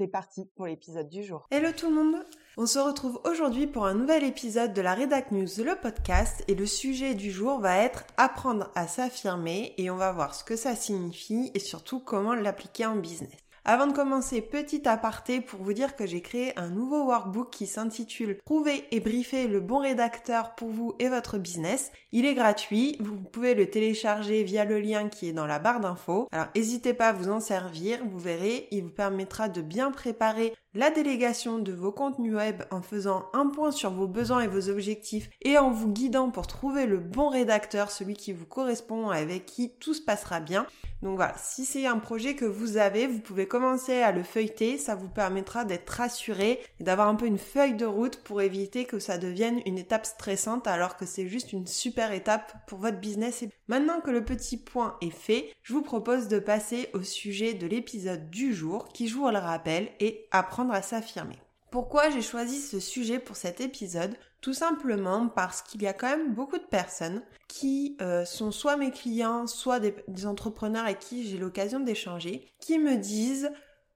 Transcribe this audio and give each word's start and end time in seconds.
C'est 0.00 0.08
parti 0.08 0.46
pour 0.56 0.64
l'épisode 0.64 1.10
du 1.10 1.22
jour. 1.22 1.46
Hello 1.50 1.72
tout 1.76 1.90
le 1.90 1.94
monde 1.94 2.24
On 2.56 2.64
se 2.64 2.78
retrouve 2.78 3.20
aujourd'hui 3.24 3.66
pour 3.66 3.84
un 3.84 3.92
nouvel 3.92 4.24
épisode 4.24 4.72
de 4.72 4.80
la 4.80 4.94
Redac 4.94 5.30
News, 5.30 5.46
le 5.58 5.78
podcast, 5.78 6.42
et 6.48 6.54
le 6.54 6.64
sujet 6.64 7.14
du 7.14 7.30
jour 7.30 7.60
va 7.60 7.76
être 7.76 8.04
apprendre 8.16 8.70
à 8.74 8.88
s'affirmer 8.88 9.74
et 9.76 9.90
on 9.90 9.96
va 9.96 10.10
voir 10.12 10.34
ce 10.34 10.42
que 10.42 10.56
ça 10.56 10.74
signifie 10.74 11.50
et 11.52 11.58
surtout 11.58 12.00
comment 12.00 12.34
l'appliquer 12.34 12.86
en 12.86 12.96
business. 12.96 13.36
Avant 13.66 13.86
de 13.86 13.92
commencer, 13.92 14.40
petit 14.40 14.88
aparté 14.88 15.42
pour 15.42 15.62
vous 15.62 15.74
dire 15.74 15.94
que 15.94 16.06
j'ai 16.06 16.22
créé 16.22 16.58
un 16.58 16.70
nouveau 16.70 17.04
workbook 17.04 17.50
qui 17.50 17.66
s'intitule 17.66 18.38
Trouver 18.46 18.84
et 18.90 19.00
briefer 19.00 19.48
le 19.48 19.60
bon 19.60 19.78
rédacteur 19.78 20.54
pour 20.54 20.70
vous 20.70 20.94
et 20.98 21.10
votre 21.10 21.36
business. 21.36 21.92
Il 22.10 22.24
est 22.24 22.34
gratuit, 22.34 22.96
vous 23.00 23.16
pouvez 23.16 23.54
le 23.54 23.68
télécharger 23.68 24.44
via 24.44 24.64
le 24.64 24.80
lien 24.80 25.10
qui 25.10 25.28
est 25.28 25.34
dans 25.34 25.46
la 25.46 25.58
barre 25.58 25.80
d'infos. 25.80 26.26
Alors 26.32 26.46
n'hésitez 26.56 26.94
pas 26.94 27.08
à 27.08 27.12
vous 27.12 27.28
en 27.28 27.38
servir, 27.38 27.98
vous 28.10 28.18
verrez, 28.18 28.66
il 28.70 28.84
vous 28.84 28.90
permettra 28.90 29.50
de 29.50 29.60
bien 29.60 29.90
préparer 29.90 30.54
la 30.72 30.90
délégation 30.90 31.58
de 31.58 31.72
vos 31.72 31.90
contenus 31.90 32.34
web 32.34 32.62
en 32.70 32.80
faisant 32.80 33.28
un 33.32 33.48
point 33.48 33.72
sur 33.72 33.90
vos 33.90 34.06
besoins 34.06 34.42
et 34.42 34.46
vos 34.46 34.68
objectifs 34.68 35.28
et 35.42 35.58
en 35.58 35.70
vous 35.72 35.88
guidant 35.88 36.30
pour 36.30 36.46
trouver 36.46 36.86
le 36.86 36.98
bon 36.98 37.28
rédacteur, 37.28 37.90
celui 37.90 38.14
qui 38.14 38.32
vous 38.32 38.46
correspond, 38.46 39.10
avec 39.10 39.46
qui 39.46 39.72
tout 39.80 39.94
se 39.94 40.02
passera 40.02 40.38
bien. 40.38 40.66
Donc 41.02 41.16
voilà, 41.16 41.34
si 41.38 41.64
c'est 41.64 41.86
un 41.86 41.98
projet 41.98 42.34
que 42.34 42.44
vous 42.44 42.76
avez, 42.76 43.06
vous 43.06 43.20
pouvez 43.20 43.48
commencer 43.48 44.02
à 44.02 44.12
le 44.12 44.22
feuilleter, 44.22 44.76
ça 44.76 44.94
vous 44.94 45.08
permettra 45.08 45.64
d'être 45.64 45.88
rassuré 45.88 46.60
et 46.78 46.84
d'avoir 46.84 47.08
un 47.08 47.14
peu 47.14 47.26
une 47.26 47.38
feuille 47.38 47.74
de 47.74 47.86
route 47.86 48.22
pour 48.22 48.42
éviter 48.42 48.84
que 48.84 48.98
ça 48.98 49.16
devienne 49.16 49.62
une 49.64 49.78
étape 49.78 50.04
stressante 50.04 50.66
alors 50.66 50.98
que 50.98 51.06
c'est 51.06 51.26
juste 51.26 51.54
une 51.54 51.66
super 51.66 52.12
étape 52.12 52.52
pour 52.66 52.78
votre 52.78 53.00
business. 53.00 53.42
Et 53.42 53.48
maintenant 53.66 54.00
que 54.00 54.10
le 54.10 54.24
petit 54.24 54.58
point 54.58 54.98
est 55.00 55.10
fait, 55.10 55.54
je 55.62 55.72
vous 55.72 55.82
propose 55.82 56.28
de 56.28 56.38
passer 56.38 56.90
au 56.92 57.02
sujet 57.02 57.54
de 57.54 57.66
l'épisode 57.66 58.28
du 58.28 58.52
jour 58.52 58.88
qui, 58.88 59.08
je 59.08 59.16
vous 59.16 59.28
le 59.28 59.38
rappelle, 59.38 59.88
est 60.00 60.28
apprendre 60.30 60.59
à 60.68 60.82
s'affirmer. 60.82 61.38
Pourquoi 61.70 62.10
j'ai 62.10 62.22
choisi 62.22 62.60
ce 62.60 62.80
sujet 62.80 63.20
pour 63.20 63.36
cet 63.36 63.60
épisode? 63.60 64.16
Tout 64.40 64.54
simplement 64.54 65.28
parce 65.28 65.62
qu'il 65.62 65.82
y 65.82 65.86
a 65.86 65.92
quand 65.92 66.08
même 66.08 66.34
beaucoup 66.34 66.58
de 66.58 66.64
personnes 66.64 67.22
qui 67.46 67.96
euh, 68.00 68.24
sont 68.24 68.50
soit 68.50 68.76
mes 68.76 68.90
clients, 68.90 69.46
soit 69.46 69.78
des, 69.80 70.26
entrepreneurs 70.26 70.84
avec 70.84 70.98
qui 70.98 71.28
j'ai 71.28 71.38
l'occasion 71.38 71.78
d'échanger, 71.78 72.48
qui 72.58 72.78
me 72.78 72.96
disent 72.96 73.50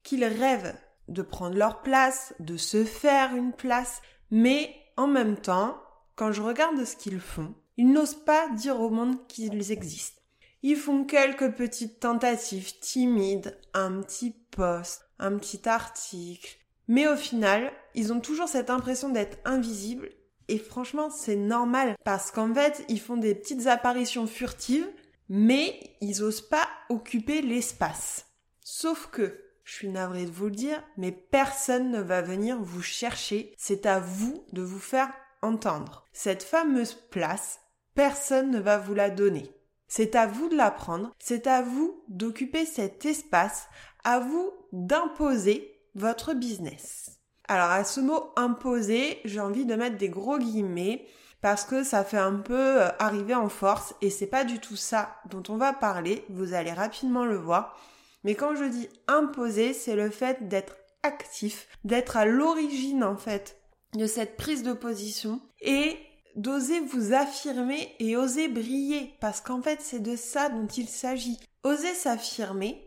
qu'ils 0.05 0.25
rêvent 0.25 0.75
de 1.09 1.23
prendre 1.23 1.57
leur 1.57 1.83
place, 1.83 2.35
de 2.39 2.57
se 2.57 2.85
faire 2.85 3.35
une 3.35 3.53
place, 3.53 4.03
mais 4.31 4.75
en 4.97 5.07
même 5.07 5.37
temps, 5.37 5.77
quand 6.15 6.31
je 6.31 6.43
regarde 6.43 6.85
ce 6.85 6.97
qu'ils 6.97 7.21
font, 7.21 7.55
ils 7.77 7.91
n'osent 7.91 8.25
pas 8.25 8.49
dire 8.51 8.81
au 8.81 8.91
monde 8.91 9.27
qu'ils 9.27 9.73
existent. 9.73 10.21
Ils 10.63 10.77
font 10.77 11.05
quelques 11.05 11.53
petites 11.53 12.01
tentatives 12.01 12.79
timides, 12.79 13.59
un 13.75 14.01
petit 14.01 14.35
post, 14.51 15.04
un 15.25 15.39
petit 15.39 15.69
article, 15.69 16.59
mais 16.89 17.09
au 17.09 17.17
final, 17.17 17.73
ils 17.95 18.13
ont 18.13 18.21
toujours 18.21 18.49
cette 18.49 18.71
impression 18.71 19.09
d'être 19.09 19.39
invisibles. 19.45 20.11
Et 20.49 20.59
franchement, 20.59 21.09
c'est 21.11 21.37
normal 21.37 21.97
parce 22.05 22.31
qu'en 22.31 22.53
fait, 22.53 22.85
ils 22.89 23.01
font 23.01 23.17
des 23.17 23.35
petites 23.35 23.67
apparitions 23.67 24.27
furtives, 24.27 24.87
mais 25.29 25.97
ils 26.01 26.23
osent 26.23 26.47
pas 26.47 26.69
occuper 26.91 27.41
l'espace. 27.41 28.27
Sauf 28.61 29.09
que, 29.11 29.41
je 29.65 29.73
suis 29.73 29.89
navrée 29.89 30.27
de 30.27 30.31
vous 30.31 30.47
le 30.47 30.51
dire, 30.51 30.83
mais 30.99 31.13
personne 31.13 31.91
ne 31.91 32.03
va 32.03 32.21
venir 32.21 32.59
vous 32.61 32.83
chercher. 32.83 33.55
C'est 33.57 33.87
à 33.87 33.99
vous 33.99 34.45
de 34.53 34.61
vous 34.61 34.79
faire 34.79 35.11
entendre. 35.41 36.05
Cette 36.13 36.43
fameuse 36.43 36.93
place, 36.93 37.61
personne 37.95 38.51
ne 38.51 38.61
va 38.61 38.77
vous 38.77 38.95
la 38.95 39.09
donner. 39.09 39.51
C'est 39.89 40.17
à 40.17 40.27
vous 40.27 40.49
de 40.49 40.57
la 40.57 40.71
prendre, 40.71 41.13
c'est 41.19 41.47
à 41.47 41.63
vous 41.63 42.03
d'occuper 42.09 42.67
cet 42.67 43.05
espace, 43.07 43.69
à 44.05 44.21
vous 44.21 44.53
d'imposer 44.73 45.81
votre 45.95 46.35
business. 46.35 47.19
Alors 47.49 47.71
à 47.71 47.85
ce 47.85 48.01
mot 48.01 48.33
imposer, 48.37 49.21
j'ai 49.25 49.41
envie 49.41 49.67
de 49.67 49.75
mettre 49.75 49.99
des 49.99 50.09
gros 50.09 50.39
guillemets 50.39 51.07
parce 51.43 51.65
que 51.65 51.85
ça 51.85 52.05
fait 52.05 52.17
un 52.17 52.37
peu 52.37 52.83
euh, 52.83 52.89
arriver 52.99 53.35
en 53.35 53.51
force 53.51 53.95
et 54.01 54.09
c'est 54.09 54.27
pas 54.27 54.45
du 54.45 54.61
tout 54.61 54.77
ça 54.77 55.17
dont 55.29 55.43
on 55.51 55.59
va 55.59 55.75
parler, 55.75 56.25
vous 56.31 56.55
allez 56.55 56.73
rapidement 56.73 57.27
le 57.27 57.37
voir. 57.37 57.79
Mais 58.25 58.35
quand 58.35 58.55
je 58.55 58.65
dis 58.65 58.89
imposer, 59.09 59.75
c'est 59.75 59.95
le 59.95 60.09
fait 60.09 60.49
d'être 60.49 60.77
actif, 61.03 61.69
d'être 61.85 62.17
à 62.17 62.25
l'origine 62.25 63.05
en 63.05 63.19
fait 63.19 63.61
de 63.95 64.07
cette 64.07 64.37
prise 64.37 64.63
de 64.63 64.73
position 64.73 65.41
et 65.61 65.99
d'oser 66.35 66.81
vous 66.81 67.13
affirmer 67.13 67.95
et 68.01 68.17
oser 68.17 68.49
briller 68.49 69.15
parce 69.21 69.41
qu'en 69.41 69.63
fait 69.63 69.81
c'est 69.83 70.03
de 70.03 70.17
ça 70.17 70.49
dont 70.49 70.67
il 70.67 70.89
s'agit. 70.89 71.39
Oser 71.63 71.95
s'affirmer, 71.95 72.84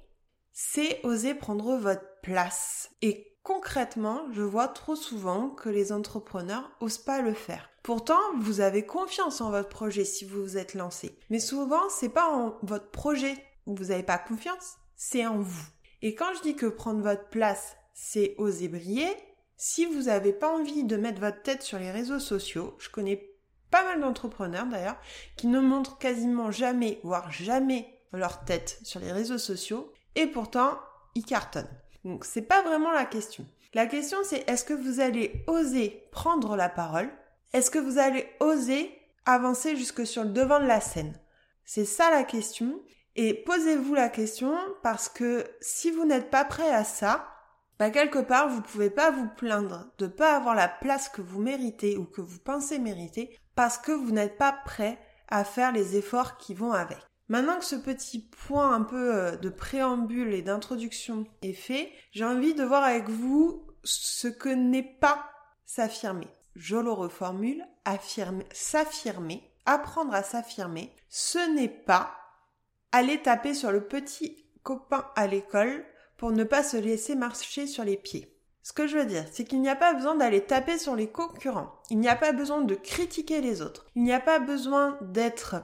c'est 0.60 1.00
oser 1.04 1.36
prendre 1.36 1.78
votre 1.78 2.20
place. 2.24 2.90
Et 3.04 3.38
concrètement, 3.44 4.24
je 4.32 4.42
vois 4.42 4.68
trop 4.68 4.96
souvent 4.96 5.50
que 5.52 5.70
les 5.70 5.92
entrepreneurs 5.92 6.72
osent 6.80 6.98
pas 6.98 7.22
le 7.22 7.36
faire. 7.36 7.70
Pourtant, 7.84 8.20
vous 8.40 8.60
avez 8.60 8.84
confiance 8.84 9.40
en 9.40 9.52
votre 9.52 9.70
projet 9.70 10.04
si 10.04 10.26
vous 10.26 10.42
vous 10.42 10.58
êtes 10.58 10.74
lancé. 10.74 11.20
Mais 11.30 11.40
souvent, 11.40 11.88
c'est 11.90 12.10
pas 12.10 12.28
en 12.32 12.58
votre 12.64 12.90
projet 12.90 13.36
où 13.68 13.76
vous 13.76 13.86
n'avez 13.86 14.02
pas 14.02 14.18
confiance, 14.18 14.78
c'est 14.96 15.28
en 15.28 15.38
vous. 15.38 15.68
Et 16.02 16.16
quand 16.16 16.34
je 16.38 16.42
dis 16.42 16.56
que 16.56 16.66
prendre 16.66 17.04
votre 17.04 17.30
place, 17.30 17.78
c'est 17.94 18.34
oser 18.40 18.68
briller, 18.68 19.16
si 19.58 19.86
vous 19.86 20.04
n'avez 20.04 20.34
pas 20.34 20.52
envie 20.52 20.86
de 20.86 20.98
mettre 20.98 21.22
votre 21.22 21.44
tête 21.44 21.62
sur 21.62 21.78
les 21.78 21.92
réseaux 21.92 22.20
sociaux, 22.20 22.76
je 22.80 22.90
connais 22.90 23.30
pas 23.70 23.84
mal 23.84 24.02
d'entrepreneurs 24.02 24.66
d'ailleurs, 24.66 24.98
qui 25.36 25.46
ne 25.46 25.60
montrent 25.60 26.00
quasiment 26.00 26.50
jamais, 26.50 27.00
voire 27.04 27.32
jamais 27.32 27.94
leur 28.12 28.44
tête 28.44 28.80
sur 28.84 29.00
les 29.00 29.12
réseaux 29.12 29.38
sociaux, 29.38 29.92
et 30.18 30.28
pourtant, 30.28 30.78
ils 31.16 31.24
cartonnent. 31.24 31.70
Donc, 32.04 32.26
c'est 32.26 32.42
pas 32.42 32.62
vraiment 32.64 32.92
la 32.92 33.06
question. 33.06 33.46
La 33.74 33.86
question, 33.86 34.18
c'est 34.24 34.50
est-ce 34.50 34.66
que 34.66 34.74
vous 34.74 35.00
allez 35.00 35.44
oser 35.48 36.04
prendre 36.12 36.56
la 36.56 36.70
parole? 36.70 37.10
Est-ce 37.54 37.72
que 37.72 37.80
vous 37.80 38.00
allez 38.00 38.28
oser 38.40 38.92
avancer 39.26 39.76
jusque 39.76 40.06
sur 40.06 40.24
le 40.24 40.32
devant 40.32 40.60
de 40.60 40.66
la 40.66 40.82
scène? 40.82 41.14
C'est 41.66 41.86
ça 41.86 42.10
la 42.10 42.24
question. 42.24 42.82
Et 43.16 43.34
posez-vous 43.34 43.94
la 43.94 44.10
question 44.10 44.58
parce 44.84 45.08
que 45.08 45.46
si 45.62 45.92
vous 45.92 46.06
n'êtes 46.06 46.30
pas 46.30 46.46
prêt 46.46 46.72
à 46.72 46.84
ça, 46.84 47.28
bah 47.78 47.92
quelque 47.92 48.20
part, 48.20 48.50
vous 48.50 48.62
pouvez 48.62 48.90
pas 48.90 49.12
vous 49.12 49.28
plaindre 49.38 49.92
de 50.00 50.08
pas 50.08 50.36
avoir 50.36 50.56
la 50.56 50.68
place 50.68 51.10
que 51.10 51.22
vous 51.22 51.42
méritez 51.42 51.98
ou 51.98 52.06
que 52.06 52.22
vous 52.22 52.40
pensez 52.40 52.80
mériter 52.80 53.38
parce 53.56 53.78
que 53.78 53.92
vous 53.92 54.12
n'êtes 54.12 54.38
pas 54.38 54.52
prêt 54.66 54.98
à 55.28 55.44
faire 55.44 55.72
les 55.72 55.96
efforts 55.96 56.38
qui 56.38 56.54
vont 56.54 56.74
avec. 56.74 57.07
Maintenant 57.30 57.60
que 57.60 57.66
ce 57.66 57.76
petit 57.76 58.20
point 58.20 58.74
un 58.74 58.84
peu 58.84 59.16
euh, 59.16 59.36
de 59.36 59.50
préambule 59.50 60.34
et 60.34 60.42
d'introduction 60.42 61.26
est 61.42 61.54
fait, 61.54 61.92
j'ai 62.12 62.24
envie 62.24 62.54
de 62.54 62.64
voir 62.64 62.84
avec 62.84 63.10
vous 63.10 63.66
ce 63.84 64.28
que 64.28 64.50
n'est 64.50 64.98
pas 65.00 65.30
s'affirmer. 65.66 66.28
Je 66.56 66.78
le 66.78 66.92
reformule, 66.92 67.64
affirmer, 67.86 68.46
s'affirmer, 68.52 69.44
apprendre 69.66 70.14
à 70.14 70.24
s'affirmer, 70.24 70.96
ce 71.10 71.54
n'est 71.54 71.68
pas 71.68 72.16
aller 72.92 73.22
taper 73.22 73.54
sur 73.54 73.72
le 73.72 73.86
petit 73.86 74.46
copain 74.64 75.06
à 75.16 75.28
l'école 75.28 75.86
pour 76.16 76.32
ne 76.32 76.44
pas 76.44 76.64
se 76.64 76.78
laisser 76.78 77.16
marcher 77.16 77.68
sur 77.68 77.84
les 77.84 77.98
pieds. 77.98 78.34
Ce 78.64 78.74
que 78.74 78.88
je 78.88 78.98
veux 78.98 79.06
dire, 79.06 79.26
c'est 79.32 79.46
qu'il 79.46 79.62
n'y 79.62 79.70
a 79.70 79.76
pas 79.76 79.94
besoin 79.94 80.16
d'aller 80.16 80.42
taper 80.42 80.78
sur 80.78 80.96
les 80.96 81.08
concurrents. 81.08 81.74
Il 81.90 82.00
n'y 82.00 82.10
a 82.10 82.16
pas 82.16 82.34
besoin 82.34 82.62
de 82.62 82.76
critiquer 82.76 83.40
les 83.40 83.62
autres. 83.62 83.86
Il 83.96 84.04
n'y 84.04 84.12
a 84.12 84.20
pas 84.20 84.40
besoin 84.40 84.98
d'être 85.02 85.56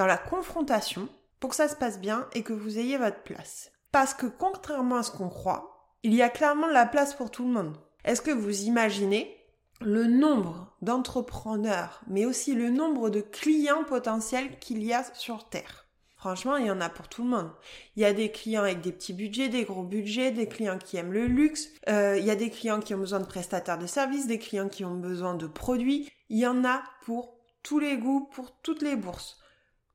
dans 0.00 0.06
la 0.06 0.16
confrontation 0.16 1.10
pour 1.40 1.50
que 1.50 1.56
ça 1.56 1.68
se 1.68 1.76
passe 1.76 2.00
bien 2.00 2.26
et 2.32 2.42
que 2.42 2.54
vous 2.54 2.78
ayez 2.78 2.96
votre 2.96 3.22
place. 3.22 3.70
Parce 3.92 4.14
que 4.14 4.24
contrairement 4.24 4.96
à 4.96 5.02
ce 5.02 5.10
qu'on 5.10 5.28
croit, 5.28 5.92
il 6.02 6.14
y 6.14 6.22
a 6.22 6.30
clairement 6.30 6.68
la 6.68 6.86
place 6.86 7.12
pour 7.12 7.30
tout 7.30 7.44
le 7.44 7.52
monde. 7.52 7.76
Est-ce 8.06 8.22
que 8.22 8.30
vous 8.30 8.62
imaginez 8.62 9.36
le 9.82 10.06
nombre 10.06 10.74
d'entrepreneurs, 10.80 12.00
mais 12.06 12.24
aussi 12.24 12.54
le 12.54 12.70
nombre 12.70 13.10
de 13.10 13.20
clients 13.20 13.84
potentiels 13.84 14.58
qu'il 14.58 14.82
y 14.82 14.94
a 14.94 15.04
sur 15.12 15.50
Terre? 15.50 15.86
Franchement, 16.16 16.56
il 16.56 16.64
y 16.64 16.70
en 16.70 16.80
a 16.80 16.88
pour 16.88 17.08
tout 17.08 17.22
le 17.22 17.28
monde. 17.28 17.50
Il 17.96 18.00
y 18.00 18.06
a 18.06 18.14
des 18.14 18.30
clients 18.30 18.62
avec 18.62 18.80
des 18.80 18.92
petits 18.92 19.12
budgets, 19.12 19.50
des 19.50 19.64
gros 19.64 19.82
budgets, 19.82 20.30
des 20.30 20.48
clients 20.48 20.78
qui 20.78 20.96
aiment 20.96 21.12
le 21.12 21.26
luxe, 21.26 21.68
euh, 21.90 22.16
il 22.18 22.24
y 22.24 22.30
a 22.30 22.36
des 22.36 22.48
clients 22.48 22.80
qui 22.80 22.94
ont 22.94 22.98
besoin 22.98 23.20
de 23.20 23.26
prestataires 23.26 23.76
de 23.76 23.86
services, 23.86 24.26
des 24.26 24.38
clients 24.38 24.70
qui 24.70 24.86
ont 24.86 24.96
besoin 24.96 25.34
de 25.34 25.46
produits. 25.46 26.08
Il 26.30 26.38
y 26.38 26.46
en 26.46 26.64
a 26.64 26.82
pour 27.04 27.36
tous 27.62 27.78
les 27.78 27.98
goûts, 27.98 28.30
pour 28.32 28.58
toutes 28.62 28.80
les 28.80 28.96
bourses. 28.96 29.36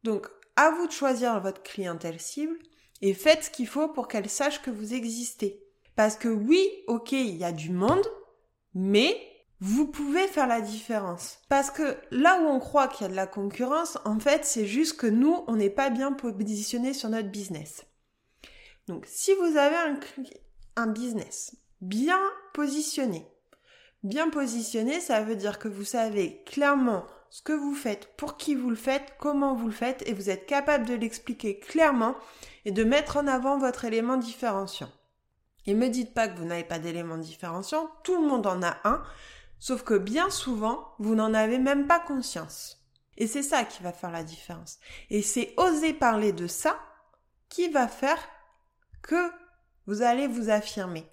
Donc, 0.06 0.28
à 0.56 0.69
vous 0.69 0.86
de 0.86 0.92
choisir 0.92 1.42
votre 1.42 1.63
clientèle 1.63 2.19
cible 2.19 2.56
et 3.02 3.16
faites 3.16 3.46
ce 3.46 3.50
qu'il 3.50 3.68
faut 3.68 3.88
pour 3.88 4.07
qu'elle 4.07 4.30
sache 4.30 4.62
que 4.62 4.69
vous 4.69 4.94
existez. 4.94 5.63
Parce 5.96 6.16
que 6.16 6.28
oui, 6.28 6.69
ok, 6.86 7.12
il 7.13 7.36
y 7.36 7.44
a 7.44 7.52
du 7.52 7.72
monde, 7.72 8.06
mais 8.75 9.18
vous 9.60 9.88
pouvez 9.88 10.28
faire 10.28 10.46
la 10.46 10.62
différence. 10.62 11.40
Parce 11.50 11.72
que 11.72 11.98
là 12.12 12.40
où 12.40 12.46
on 12.46 12.60
croit 12.60 12.88
qu'il 12.88 13.02
y 13.02 13.06
a 13.06 13.12
de 13.12 13.16
la 13.16 13.25
concurrence, 13.25 13.98
en 14.06 14.19
fait, 14.19 14.46
c'est 14.46 14.68
juste 14.68 14.96
que 14.96 15.07
nous, 15.07 15.44
on 15.48 15.56
n'est 15.56 15.72
pas 15.72 15.90
bien 15.90 16.12
positionné 16.12 16.94
sur 16.94 17.10
notre 17.10 17.30
business. 17.30 17.84
Donc, 18.88 19.06
si 19.07 19.34
vous 19.34 19.57
avez 19.57 19.75
un, 19.75 20.00
un 20.75 20.88
business 20.88 21.56
bien 21.81 22.22
positionné, 22.54 23.25
bien 24.04 24.30
positionné, 24.30 25.00
ça 25.00 25.24
veut 25.24 25.36
dire 25.36 25.57
que 25.57 25.68
vous 25.68 25.84
savez 25.84 26.44
clairement 26.46 27.07
ce 27.30 27.42
que 27.42 27.54
vous 27.54 27.75
faites, 27.75 28.16
pour 28.18 28.38
qui 28.38 28.56
vous 28.56 28.69
le 28.69 28.75
faites, 28.75 29.13
comment 29.19 29.56
vous 29.56 29.68
le 29.68 29.74
faites, 29.74 30.07
et 30.07 30.13
vous 30.13 30.30
êtes 30.30 30.45
capable 30.45 30.86
de 30.86 30.94
l'expliquer 30.94 31.60
clairement 31.60 32.16
et 32.66 32.72
de 32.72 32.83
mettre 32.83 33.18
en 33.18 33.27
avant 33.27 33.57
votre 33.57 33.86
élément 33.86 34.18
différenciant. 34.18 34.92
Et 35.66 35.74
me 35.74 35.89
dites 35.89 36.13
pas 36.13 36.27
que 36.27 36.38
vous 36.38 36.45
n'avez 36.45 36.63
pas 36.63 36.80
d'élément 36.80 37.18
différenciant, 37.18 37.89
tout 38.04 38.22
le 38.22 38.27
monde 38.27 38.48
en 38.48 38.62
a 38.62 38.77
un, 38.83 39.04
sauf 39.60 39.83
que 39.83 39.98
bien 39.98 40.30
souvent, 40.30 40.94
vous 41.00 41.16
n'en 41.16 41.33
avez 41.33 41.57
même 41.57 41.88
pas 41.88 42.00
conscience. 42.00 42.86
Et 43.18 43.28
c'est 43.28 43.44
ça 43.44 43.63
qui 43.63 43.81
va 43.81 43.94
faire 43.94 44.12
la 44.12 44.24
différence. 44.24 44.80
Et 45.10 45.21
c'est 45.21 45.54
oser 45.57 45.94
parler 45.94 46.33
de 46.33 46.48
ça 46.48 46.78
qui 47.50 47.69
va 47.69 47.88
faire 47.88 48.19
que 49.01 49.31
vous 49.88 50.01
allez 50.01 50.28
vous 50.28 50.50
affirmer. 50.50 51.06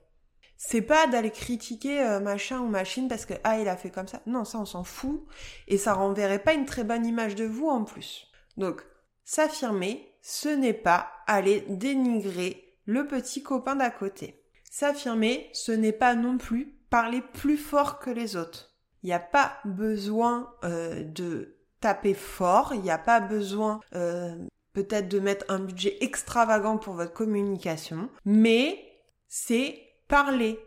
C'est 0.65 0.81
pas 0.81 1.09
d'aller 1.09 1.33
critiquer 1.33 2.01
euh, 2.03 2.21
machin 2.21 2.61
ou 2.61 2.69
machine 2.69 3.09
parce 3.09 3.27
que 3.27 3.35
ah 3.43 3.59
il 3.59 3.69
a 3.69 3.77
fait 3.77 3.91
comme 3.91 4.07
ça. 4.07 4.23
Non, 4.27 4.45
ça 4.45 4.61
on 4.61 4.65
s'en 4.65 4.85
fout 4.85 5.27
et 5.67 5.77
ça 5.77 5.93
renverrait 5.93 6.39
pas 6.39 6.53
une 6.53 6.67
très 6.67 6.85
bonne 6.85 7.05
image 7.05 7.35
de 7.35 7.45
vous 7.45 7.67
en 7.67 7.83
plus. 7.83 8.29
Donc 8.57 8.87
s'affirmer, 9.25 10.17
ce 10.23 10.49
n'est 10.49 10.73
pas 10.73 11.11
aller 11.27 11.65
dénigrer 11.69 12.79
le 12.87 13.09
petit 13.09 13.43
copain 13.43 13.75
d'à 13.75 13.91
côté. 13.91 14.41
S'affirmer, 14.71 15.51
ce 15.53 15.73
n'est 15.73 15.93
pas 15.93 16.15
non 16.15 16.39
plus 16.39 16.79
parler 16.91 17.23
plus 17.33 17.57
fort 17.57 17.99
que 17.99 18.11
les 18.11 18.37
autres. 18.37 18.73
Il 19.03 19.07
n'y 19.07 19.13
a 19.13 19.19
pas 19.19 19.59
besoin 19.65 20.55
euh, 20.63 21.03
de 21.03 21.57
taper 21.81 22.15
fort, 22.15 22.73
il 22.73 22.83
n'y 22.83 22.91
a 22.93 22.99
pas 22.99 23.19
besoin 23.19 23.81
euh, 23.97 24.37
peut-être 24.75 25.09
de 25.09 25.19
mettre 25.19 25.45
un 25.49 25.59
budget 25.59 25.99
extravagant 26.01 26.79
pour 26.79 26.95
votre 26.95 27.13
communication, 27.13 28.09
mais 28.25 28.79
c'est 29.27 29.92
parler 30.13 30.61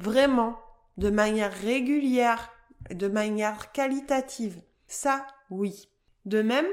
vraiment 0.00 0.58
de 0.96 1.08
manière 1.08 1.52
régulière, 1.52 2.50
de 2.90 3.06
manière 3.06 3.70
qualitative. 3.70 4.60
Ça, 4.88 5.24
oui. 5.50 5.88
De 6.24 6.42
même, 6.42 6.66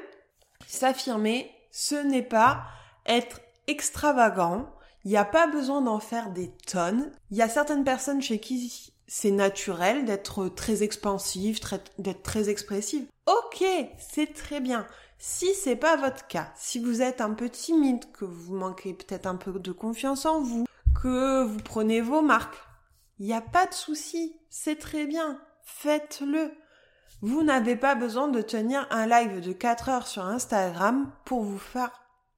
s'affirmer, 0.65 1.51
ce 1.69 1.93
n'est 1.93 2.23
pas 2.23 2.63
être 3.05 3.41
extravagant. 3.67 4.73
Il 5.03 5.11
n'y 5.11 5.17
a 5.17 5.23
pas 5.23 5.45
besoin 5.45 5.83
d'en 5.83 5.99
faire 5.99 6.31
des 6.31 6.49
tonnes. 6.65 7.11
Il 7.29 7.37
y 7.37 7.43
a 7.43 7.47
certaines 7.47 7.83
personnes 7.83 8.23
chez 8.23 8.39
qui 8.39 8.91
c'est 9.05 9.29
naturel 9.29 10.03
d'être 10.05 10.47
très 10.47 10.81
expansif, 10.81 11.59
d'être 11.99 12.23
très 12.23 12.49
expressive. 12.49 13.05
Ok, 13.27 13.63
c'est 13.99 14.33
très 14.33 14.61
bien. 14.61 14.87
Si 15.19 15.53
c'est 15.53 15.75
pas 15.75 15.95
votre 15.95 16.25
cas, 16.25 16.51
si 16.55 16.79
vous 16.79 17.03
êtes 17.03 17.21
un 17.21 17.35
peu 17.35 17.49
timide, 17.49 18.11
que 18.13 18.25
vous 18.25 18.55
manquez 18.55 18.95
peut-être 18.95 19.27
un 19.27 19.35
peu 19.35 19.59
de 19.59 19.71
confiance 19.71 20.25
en 20.25 20.41
vous, 20.41 20.65
que 21.01 21.43
vous 21.43 21.59
prenez 21.59 22.01
vos 22.01 22.21
marques. 22.21 22.57
Il 23.19 23.25
n'y 23.25 23.33
a 23.33 23.41
pas 23.41 23.65
de 23.65 23.73
souci, 23.73 24.39
c'est 24.49 24.79
très 24.79 25.05
bien, 25.05 25.39
faites-le. 25.63 26.51
Vous 27.21 27.43
n'avez 27.43 27.75
pas 27.75 27.95
besoin 27.95 28.27
de 28.27 28.41
tenir 28.41 28.87
un 28.91 29.07
live 29.07 29.39
de 29.41 29.53
4 29.53 29.89
heures 29.89 30.07
sur 30.07 30.25
Instagram 30.25 31.11
pour 31.23 31.43
vous 31.43 31.57
faire 31.59 31.91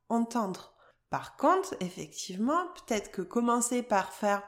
entendre. 0.09 0.73
Par 1.09 1.35
contre, 1.37 1.75
effectivement, 1.79 2.67
peut-être 2.75 3.11
que 3.11 3.21
commencer 3.21 3.81
par 3.81 4.13
faire 4.13 4.43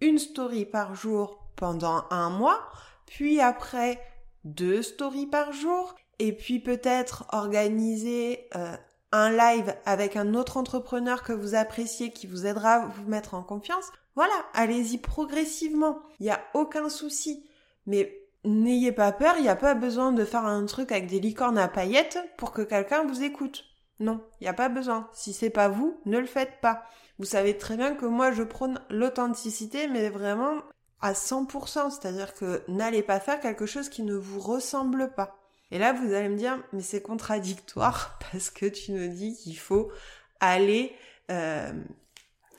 une 0.00 0.18
story 0.18 0.64
par 0.64 0.94
jour 0.94 1.38
pendant 1.56 2.04
un 2.10 2.30
mois, 2.30 2.68
puis 3.06 3.40
après 3.40 4.00
deux 4.44 4.82
stories 4.82 5.26
par 5.26 5.52
jour, 5.52 5.94
et 6.18 6.32
puis 6.32 6.58
peut-être 6.60 7.26
organiser 7.32 8.48
euh, 8.56 8.76
un 9.12 9.30
live 9.30 9.74
avec 9.86 10.16
un 10.16 10.34
autre 10.34 10.56
entrepreneur 10.56 11.22
que 11.22 11.32
vous 11.32 11.54
appréciez 11.54 12.12
qui 12.12 12.26
vous 12.26 12.46
aidera 12.46 12.74
à 12.74 12.86
vous 12.86 13.08
mettre 13.08 13.34
en 13.34 13.42
confiance, 13.42 13.86
voilà, 14.14 14.34
allez-y 14.52 14.98
progressivement. 14.98 16.00
Il 16.20 16.24
n'y 16.24 16.30
a 16.30 16.44
aucun 16.54 16.88
souci. 16.88 17.48
Mais 17.86 18.28
n'ayez 18.44 18.92
pas 18.92 19.12
peur, 19.12 19.34
il 19.36 19.42
n'y 19.42 19.48
a 19.48 19.56
pas 19.56 19.74
besoin 19.74 20.12
de 20.12 20.24
faire 20.24 20.44
un 20.44 20.66
truc 20.66 20.92
avec 20.92 21.06
des 21.06 21.20
licornes 21.20 21.58
à 21.58 21.68
paillettes 21.68 22.18
pour 22.36 22.52
que 22.52 22.62
quelqu'un 22.62 23.04
vous 23.04 23.22
écoute. 23.22 23.64
Non, 24.00 24.20
il 24.40 24.44
n'y 24.44 24.48
a 24.48 24.54
pas 24.54 24.68
besoin. 24.68 25.08
Si 25.12 25.32
c'est 25.32 25.50
pas 25.50 25.68
vous, 25.68 26.00
ne 26.04 26.18
le 26.18 26.26
faites 26.26 26.60
pas. 26.60 26.84
Vous 27.18 27.24
savez 27.24 27.56
très 27.58 27.76
bien 27.76 27.94
que 27.94 28.06
moi 28.06 28.30
je 28.30 28.42
prône 28.42 28.80
l'authenticité, 28.90 29.88
mais 29.88 30.08
vraiment 30.08 30.62
à 31.00 31.12
100%. 31.12 31.90
C'est-à-dire 31.90 32.34
que 32.34 32.62
n'allez 32.68 33.02
pas 33.02 33.20
faire 33.20 33.40
quelque 33.40 33.66
chose 33.66 33.88
qui 33.88 34.02
ne 34.02 34.14
vous 34.14 34.40
ressemble 34.40 35.12
pas. 35.14 35.36
Et 35.70 35.78
là, 35.78 35.92
vous 35.92 36.12
allez 36.12 36.28
me 36.28 36.36
dire, 36.36 36.58
mais 36.72 36.82
c'est 36.82 37.02
contradictoire 37.02 38.18
parce 38.32 38.50
que 38.50 38.66
tu 38.66 38.92
nous 38.92 39.08
dis 39.08 39.36
qu'il 39.36 39.58
faut 39.58 39.90
aller 40.40 40.92
euh, 41.30 41.72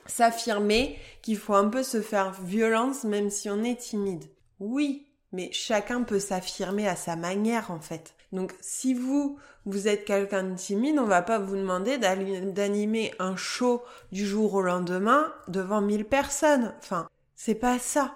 s'affirmer, 0.06 0.98
qu'il 1.22 1.38
faut 1.38 1.54
un 1.54 1.68
peu 1.68 1.82
se 1.82 2.00
faire 2.00 2.32
violence 2.32 3.04
même 3.04 3.30
si 3.30 3.50
on 3.50 3.62
est 3.64 3.80
timide. 3.80 4.24
Oui, 4.58 5.06
mais 5.32 5.50
chacun 5.52 6.02
peut 6.02 6.20
s'affirmer 6.20 6.86
à 6.88 6.96
sa 6.96 7.16
manière 7.16 7.70
en 7.70 7.80
fait. 7.80 8.14
Donc 8.32 8.54
si 8.60 8.94
vous, 8.94 9.38
vous 9.64 9.88
êtes 9.88 10.04
quelqu'un 10.04 10.44
de 10.44 10.56
timide, 10.56 10.98
on 10.98 11.06
va 11.06 11.22
pas 11.22 11.38
vous 11.38 11.56
demander 11.56 11.98
d'animer 11.98 13.12
un 13.18 13.36
show 13.36 13.82
du 14.12 14.26
jour 14.26 14.54
au 14.54 14.62
lendemain 14.62 15.32
devant 15.48 15.80
1000 15.80 16.04
personnes. 16.04 16.74
Enfin, 16.78 17.08
c'est 17.34 17.54
pas 17.54 17.78
ça 17.78 18.14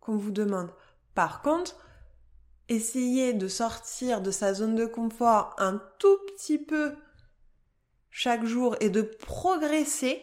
qu'on 0.00 0.16
vous 0.16 0.30
demande. 0.30 0.70
Par 1.14 1.42
contre, 1.42 1.76
essayer 2.68 3.32
de 3.32 3.48
sortir 3.48 4.20
de 4.20 4.30
sa 4.30 4.54
zone 4.54 4.74
de 4.74 4.86
confort 4.86 5.54
un 5.58 5.80
tout 5.98 6.18
petit 6.26 6.58
peu 6.58 6.94
chaque 8.10 8.44
jour 8.44 8.76
et 8.80 8.90
de 8.90 9.02
progresser 9.02 10.22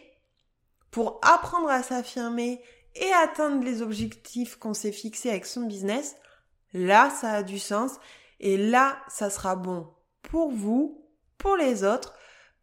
pour 0.90 1.20
apprendre 1.22 1.68
à 1.68 1.82
s'affirmer 1.82 2.62
et 2.94 3.12
atteindre 3.12 3.64
les 3.64 3.82
objectifs 3.82 4.56
qu'on 4.56 4.74
s'est 4.74 4.92
fixés 4.92 5.30
avec 5.30 5.46
son 5.46 5.62
business, 5.62 6.16
là, 6.72 7.10
ça 7.10 7.32
a 7.32 7.42
du 7.42 7.58
sens 7.58 7.92
et 8.40 8.56
là, 8.56 8.98
ça 9.08 9.30
sera 9.30 9.56
bon 9.56 9.88
pour 10.22 10.50
vous, 10.50 11.04
pour 11.38 11.56
les 11.56 11.84
autres, 11.84 12.14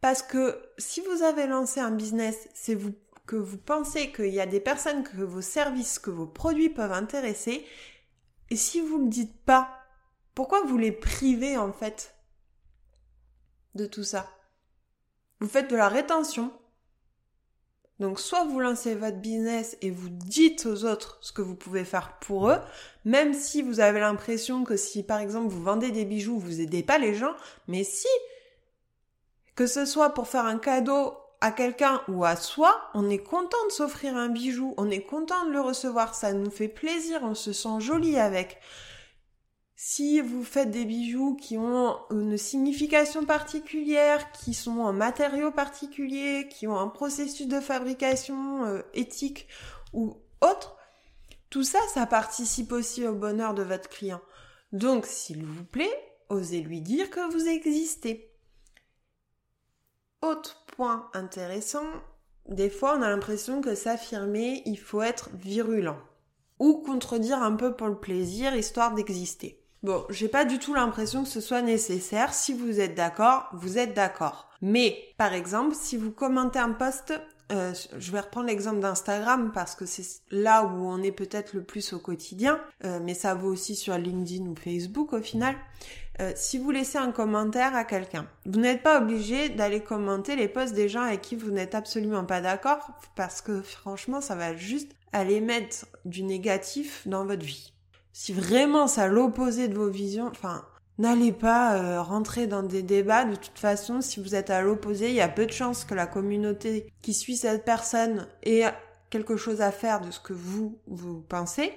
parce 0.01 0.21
que 0.21 0.61
si 0.77 1.01
vous 1.01 1.23
avez 1.23 1.47
lancé 1.47 1.79
un 1.79 1.91
business, 1.91 2.47
c'est 2.53 2.77
que 3.25 3.35
vous 3.35 3.57
pensez 3.57 4.11
qu'il 4.11 4.33
y 4.33 4.39
a 4.39 4.45
des 4.45 4.59
personnes 4.59 5.03
que 5.03 5.21
vos 5.21 5.41
services, 5.41 5.99
que 5.99 6.09
vos 6.09 6.27
produits 6.27 6.69
peuvent 6.69 6.93
intéresser, 6.93 7.65
et 8.49 8.55
si 8.55 8.81
vous 8.81 9.03
ne 9.03 9.09
dites 9.09 9.43
pas, 9.43 9.69
pourquoi 10.35 10.61
vous 10.63 10.77
les 10.77 10.91
privez 10.91 11.57
en 11.57 11.71
fait 11.71 12.15
de 13.75 13.85
tout 13.85 14.03
ça? 14.03 14.29
Vous 15.39 15.47
faites 15.47 15.69
de 15.69 15.75
la 15.75 15.89
rétention. 15.89 16.51
Donc 17.99 18.19
soit 18.19 18.45
vous 18.45 18.59
lancez 18.59 18.93
votre 18.93 19.17
business 19.17 19.77
et 19.81 19.89
vous 19.89 20.09
dites 20.09 20.67
aux 20.67 20.85
autres 20.85 21.17
ce 21.21 21.31
que 21.31 21.41
vous 21.41 21.55
pouvez 21.55 21.83
faire 21.83 22.19
pour 22.19 22.51
eux, 22.51 22.59
même 23.05 23.33
si 23.33 23.63
vous 23.63 23.79
avez 23.79 23.99
l'impression 23.99 24.63
que 24.63 24.77
si 24.77 25.01
par 25.01 25.19
exemple 25.19 25.47
vous 25.47 25.63
vendez 25.63 25.89
des 25.89 26.05
bijoux, 26.05 26.37
vous 26.37 26.61
aidez 26.61 26.83
pas 26.83 26.99
les 26.99 27.15
gens, 27.15 27.35
mais 27.67 27.83
si 27.83 28.07
que 29.55 29.65
ce 29.65 29.85
soit 29.85 30.13
pour 30.13 30.27
faire 30.27 30.45
un 30.45 30.59
cadeau 30.59 31.17
à 31.41 31.51
quelqu'un 31.51 32.01
ou 32.07 32.25
à 32.25 32.35
soi, 32.35 32.89
on 32.93 33.09
est 33.09 33.23
content 33.23 33.63
de 33.67 33.71
s'offrir 33.71 34.15
un 34.15 34.29
bijou, 34.29 34.73
on 34.77 34.89
est 34.89 35.03
content 35.03 35.45
de 35.45 35.51
le 35.51 35.61
recevoir, 35.61 36.15
ça 36.15 36.33
nous 36.33 36.49
fait 36.49 36.67
plaisir, 36.67 37.19
on 37.23 37.35
se 37.35 37.53
sent 37.53 37.79
joli 37.79 38.17
avec. 38.17 38.59
Si 39.75 40.21
vous 40.21 40.43
faites 40.43 40.71
des 40.71 40.85
bijoux 40.85 41.35
qui 41.35 41.55
ont 41.55 41.97
une 42.09 42.37
signification 42.37 43.25
particulière, 43.25 44.31
qui 44.31 44.55
sont 44.55 44.79
en 44.79 44.91
matériaux 44.91 45.51
particuliers, 45.51 46.47
qui 46.49 46.65
ont 46.65 46.79
un 46.79 46.87
processus 46.87 47.47
de 47.47 47.59
fabrication 47.59 48.65
euh, 48.65 48.81
éthique 48.95 49.47
ou 49.93 50.17
autre, 50.41 50.75
tout 51.51 51.63
ça, 51.63 51.79
ça 51.93 52.07
participe 52.07 52.71
aussi 52.71 53.05
au 53.05 53.13
bonheur 53.13 53.53
de 53.53 53.61
votre 53.61 53.87
client. 53.87 54.21
Donc, 54.71 55.05
s'il 55.05 55.45
vous 55.45 55.63
plaît, 55.63 56.13
osez 56.29 56.61
lui 56.61 56.81
dire 56.81 57.11
que 57.11 57.31
vous 57.31 57.47
existez. 57.47 58.33
Autre 60.23 60.66
intéressant, 61.13 61.85
des 62.47 62.69
fois 62.69 62.95
on 62.97 63.01
a 63.01 63.09
l'impression 63.09 63.61
que 63.61 63.75
s'affirmer, 63.75 64.61
il 64.65 64.79
faut 64.79 65.01
être 65.01 65.29
virulent 65.33 65.97
ou 66.59 66.81
contredire 66.85 67.41
un 67.41 67.55
peu 67.55 67.75
pour 67.75 67.87
le 67.87 67.99
plaisir, 67.99 68.55
histoire 68.55 68.93
d'exister. 68.93 69.61
Bon, 69.83 70.05
j'ai 70.09 70.27
pas 70.27 70.43
du 70.43 70.57
tout 70.57 70.73
l'impression 70.73 71.23
que 71.23 71.29
ce 71.29 71.39
soit 71.39 71.61
nécessaire. 71.61 72.33
Si 72.33 72.51
vous 72.51 72.79
êtes 72.79 72.95
d'accord, 72.95 73.47
vous 73.53 73.77
êtes 73.77 73.93
d'accord. 73.93 74.49
Mais, 74.61 75.13
par 75.17 75.33
exemple, 75.33 75.75
si 75.75 75.97
vous 75.97 76.11
commentez 76.11 76.57
un 76.57 76.71
post, 76.71 77.13
euh, 77.51 77.73
je 77.97 78.11
vais 78.11 78.19
reprendre 78.19 78.47
l'exemple 78.47 78.79
d'Instagram 78.79 79.51
parce 79.53 79.75
que 79.75 79.85
c'est 79.85 80.21
là 80.31 80.63
où 80.63 80.85
on 80.85 81.01
est 81.01 81.13
peut-être 81.13 81.53
le 81.53 81.63
plus 81.63 81.93
au 81.93 81.99
quotidien, 81.99 82.59
euh, 82.83 82.99
mais 83.01 83.13
ça 83.13 83.35
vaut 83.35 83.49
aussi 83.49 83.75
sur 83.75 83.97
LinkedIn 83.97 84.45
ou 84.45 84.55
Facebook 84.55 85.13
au 85.13 85.21
final. 85.21 85.55
Euh, 86.19 86.31
si 86.35 86.57
vous 86.57 86.71
laissez 86.71 86.97
un 86.97 87.11
commentaire 87.11 87.75
à 87.75 87.85
quelqu'un, 87.85 88.27
vous 88.45 88.59
n'êtes 88.59 88.83
pas 88.83 89.01
obligé 89.01 89.49
d'aller 89.49 89.81
commenter 89.81 90.35
les 90.35 90.47
posts 90.49 90.73
des 90.73 90.89
gens 90.89 91.03
avec 91.03 91.21
qui 91.21 91.35
vous 91.35 91.51
n'êtes 91.51 91.75
absolument 91.75 92.25
pas 92.25 92.41
d'accord 92.41 92.91
parce 93.15 93.41
que 93.41 93.61
franchement, 93.61 94.19
ça 94.19 94.35
va 94.35 94.55
juste 94.55 94.91
aller 95.13 95.39
mettre 95.39 95.85
du 96.03 96.23
négatif 96.23 97.07
dans 97.07 97.25
votre 97.25 97.45
vie. 97.45 97.71
Si 98.11 98.33
vraiment 98.33 98.87
c'est 98.87 99.01
à 99.01 99.07
l'opposé 99.07 99.67
de 99.67 99.75
vos 99.75 99.89
visions, 99.89 100.27
enfin, 100.27 100.65
n'allez 100.97 101.31
pas 101.31 101.75
euh, 101.75 102.01
rentrer 102.01 102.47
dans 102.47 102.63
des 102.63 102.83
débats. 102.83 103.25
De 103.25 103.35
toute 103.35 103.59
façon, 103.59 104.01
si 104.01 104.21
vous 104.21 104.35
êtes 104.35 104.49
à 104.49 104.61
l'opposé, 104.61 105.09
il 105.09 105.15
y 105.15 105.21
a 105.21 105.29
peu 105.29 105.45
de 105.45 105.51
chances 105.51 105.85
que 105.85 105.93
la 105.93 106.07
communauté 106.07 106.91
qui 107.01 107.13
suit 107.13 107.37
cette 107.37 107.65
personne 107.65 108.27
ait 108.43 108.65
quelque 109.09 109.37
chose 109.37 109.61
à 109.61 109.71
faire 109.71 110.01
de 110.01 110.11
ce 110.11 110.19
que 110.19 110.33
vous, 110.33 110.79
vous 110.87 111.21
pensez 111.21 111.71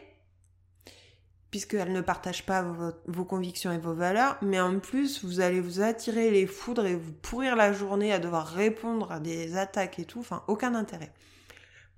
puisqu'elle 1.51 1.93
ne 1.93 2.01
partage 2.01 2.47
pas 2.47 2.63
vos, 3.07 3.25
convictions 3.25 3.73
et 3.73 3.79
vos 3.79 3.95
valeurs, 3.95 4.39
mais 4.41 4.61
en 4.61 4.79
plus, 4.79 5.25
vous 5.25 5.41
allez 5.41 5.61
vous 5.61 5.81
attirer 5.81 6.31
les 6.31 6.47
foudres 6.47 6.87
et 6.87 6.95
vous 6.95 7.13
pourrir 7.13 7.57
la 7.57 7.73
journée 7.73 8.13
à 8.13 8.21
devoir 8.21 8.47
répondre 8.47 9.11
à 9.11 9.21
des 9.21 9.57
attaques 9.57 9.99
et 9.99 10.05
tout, 10.05 10.21
enfin, 10.21 10.45
aucun 10.47 10.75
intérêt. 10.75 11.13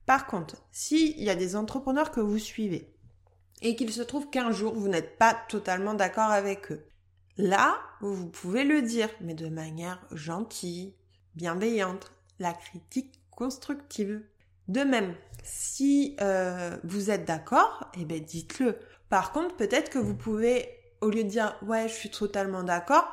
Par 0.07 0.27
contre, 0.27 0.57
s'il 0.73 1.23
y 1.23 1.31
a 1.31 1.35
des 1.35 1.55
entrepreneurs 1.55 2.11
que 2.11 2.21
vous 2.21 2.39
suivez 2.39 2.91
et 3.61 3.77
qu'il 3.77 3.93
se 3.93 4.03
trouve 4.03 4.31
qu'un 4.31 4.51
jour 4.51 4.75
vous 4.75 4.89
n'êtes 4.89 5.19
pas 5.19 5.37
totalement 5.49 5.95
d'accord 5.95 6.31
avec 6.31 6.73
eux, 6.73 6.83
là, 7.37 7.79
vous 8.01 8.29
pouvez 8.29 8.65
le 8.65 8.83
dire, 8.83 9.09
mais 9.21 9.35
de 9.35 9.49
manière 9.49 10.01
gentille, 10.13 10.95
bienveillante, 11.35 12.13
la 12.39 12.53
critique 12.53 13.21
constructive. 13.31 14.23
De 14.69 14.81
même, 14.81 15.15
si 15.43 16.17
euh, 16.21 16.77
vous 16.85 17.11
êtes 17.11 17.25
d'accord, 17.25 17.91
eh 17.99 18.05
ben 18.05 18.21
dites-le. 18.21 18.79
Par 19.09 19.33
contre, 19.33 19.57
peut-être 19.57 19.91
que 19.91 19.99
vous 19.99 20.15
pouvez, 20.15 20.69
au 21.01 21.11
lieu 21.11 21.25
de 21.25 21.29
dire 21.29 21.57
ouais, 21.63 21.89
je 21.89 21.95
suis 21.95 22.11
totalement 22.11 22.63
d'accord, 22.63 23.07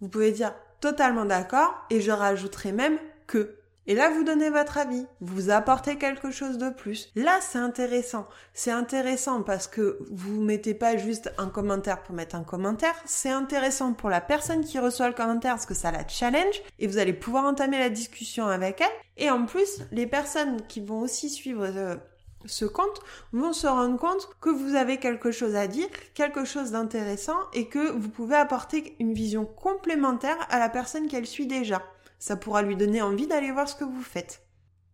vous 0.00 0.08
pouvez 0.08 0.32
dire 0.32 0.54
totalement 0.80 1.26
d'accord 1.26 1.74
et 1.90 2.00
je 2.00 2.10
rajouterai 2.10 2.72
même 2.72 2.98
que. 3.26 3.59
Et 3.90 3.96
là, 3.96 4.08
vous 4.08 4.22
donnez 4.22 4.50
votre 4.50 4.78
avis, 4.78 5.04
vous 5.20 5.50
apportez 5.50 5.96
quelque 5.96 6.30
chose 6.30 6.58
de 6.58 6.70
plus. 6.70 7.10
Là, 7.16 7.40
c'est 7.40 7.58
intéressant. 7.58 8.28
C'est 8.54 8.70
intéressant 8.70 9.42
parce 9.42 9.66
que 9.66 9.98
vous 10.12 10.40
mettez 10.40 10.74
pas 10.74 10.96
juste 10.96 11.32
un 11.38 11.48
commentaire 11.48 12.04
pour 12.04 12.14
mettre 12.14 12.36
un 12.36 12.44
commentaire. 12.44 12.94
C'est 13.04 13.30
intéressant 13.30 13.92
pour 13.92 14.08
la 14.08 14.20
personne 14.20 14.64
qui 14.64 14.78
reçoit 14.78 15.08
le 15.08 15.14
commentaire 15.14 15.54
parce 15.54 15.66
que 15.66 15.74
ça 15.74 15.90
la 15.90 16.06
challenge 16.06 16.62
et 16.78 16.86
vous 16.86 16.98
allez 16.98 17.12
pouvoir 17.12 17.42
entamer 17.46 17.80
la 17.80 17.90
discussion 17.90 18.46
avec 18.46 18.80
elle. 18.80 19.24
Et 19.24 19.28
en 19.28 19.44
plus, 19.44 19.80
les 19.90 20.06
personnes 20.06 20.64
qui 20.68 20.78
vont 20.78 21.00
aussi 21.00 21.28
suivre 21.28 21.64
euh, 21.64 21.96
ce 22.44 22.66
compte 22.66 23.00
vont 23.32 23.52
se 23.52 23.66
rendre 23.66 23.98
compte 23.98 24.28
que 24.40 24.50
vous 24.50 24.76
avez 24.76 24.98
quelque 24.98 25.32
chose 25.32 25.56
à 25.56 25.66
dire, 25.66 25.88
quelque 26.14 26.44
chose 26.44 26.70
d'intéressant 26.70 27.38
et 27.54 27.66
que 27.66 27.90
vous 27.90 28.08
pouvez 28.08 28.36
apporter 28.36 28.94
une 29.00 29.14
vision 29.14 29.46
complémentaire 29.46 30.38
à 30.48 30.60
la 30.60 30.68
personne 30.68 31.08
qu'elle 31.08 31.26
suit 31.26 31.48
déjà. 31.48 31.82
Ça 32.20 32.36
pourra 32.36 32.62
lui 32.62 32.76
donner 32.76 33.02
envie 33.02 33.26
d'aller 33.26 33.50
voir 33.50 33.68
ce 33.68 33.74
que 33.74 33.84
vous 33.84 34.02
faites. 34.02 34.46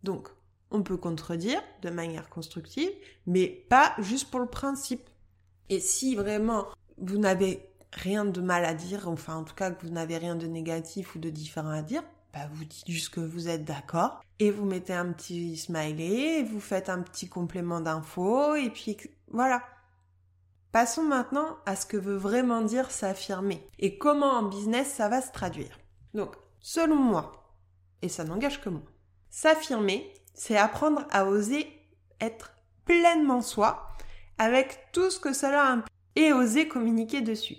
Donc, 0.03 0.29
on 0.71 0.83
peut 0.83 0.97
contredire 0.97 1.61
de 1.83 1.91
manière 1.91 2.31
constructive, 2.31 2.91
mais 3.27 3.49
pas 3.69 3.95
juste 3.99 4.31
pour 4.31 4.41
le 4.41 4.47
principe. 4.47 5.11
Et 5.69 5.81
si 5.81 6.15
vraiment 6.15 6.67
vous 6.97 7.19
n'avez 7.19 7.69
rien 7.93 8.25
de 8.25 8.41
mal 8.41 8.65
à 8.65 8.75
dire, 8.75 9.09
enfin 9.09 9.37
en 9.37 9.45
tout 9.45 9.55
cas 9.55 9.71
que 9.71 9.85
vous 9.85 9.93
n'avez 9.93 10.17
rien 10.17 10.37
de 10.37 10.47
négatif 10.47 11.15
ou 11.15 11.19
de 11.19 11.29
différent 11.29 11.71
à 11.71 11.83
dire, 11.83 12.03
bah, 12.33 12.49
vous 12.53 12.65
dites 12.65 12.89
juste 12.89 13.11
que 13.11 13.21
vous 13.21 13.49
êtes 13.49 13.65
d'accord 13.65 14.21
et 14.39 14.51
vous 14.51 14.65
mettez 14.65 14.93
un 14.93 15.13
petit 15.13 15.57
smiley, 15.57 16.45
vous 16.45 16.61
faites 16.61 16.89
un 16.89 17.03
petit 17.03 17.29
complément 17.29 17.81
d'info 17.81 18.55
et 18.55 18.71
puis 18.71 18.97
voilà. 19.29 19.63
Passons 20.71 21.05
maintenant 21.05 21.57
à 21.65 21.75
ce 21.75 21.87
que 21.87 21.97
veut 21.97 22.17
vraiment 22.17 22.61
dire 22.61 22.91
s'affirmer 22.91 23.67
et 23.79 23.99
comment 23.99 24.33
en 24.33 24.43
business 24.43 24.89
ça 24.89 25.09
va 25.09 25.23
se 25.23 25.33
traduire. 25.33 25.79
Donc, 26.13 26.37
selon 26.61 26.97
moi, 26.97 27.55
et 28.03 28.09
ça 28.09 28.25
n'engage 28.25 28.61
que 28.61 28.69
moi, 28.69 28.83
s'affirmer, 29.31 30.13
c'est 30.35 30.57
apprendre 30.57 31.07
à 31.11 31.25
oser 31.27 31.67
être 32.21 32.53
pleinement 32.85 33.43
soi 33.43 33.89
avec 34.39 34.89
tout 34.93 35.11
ce 35.11 35.19
que 35.19 35.33
cela 35.33 35.65
implique 35.65 35.93
et 36.15 36.33
oser 36.33 36.69
communiquer 36.69 37.21
dessus. 37.21 37.57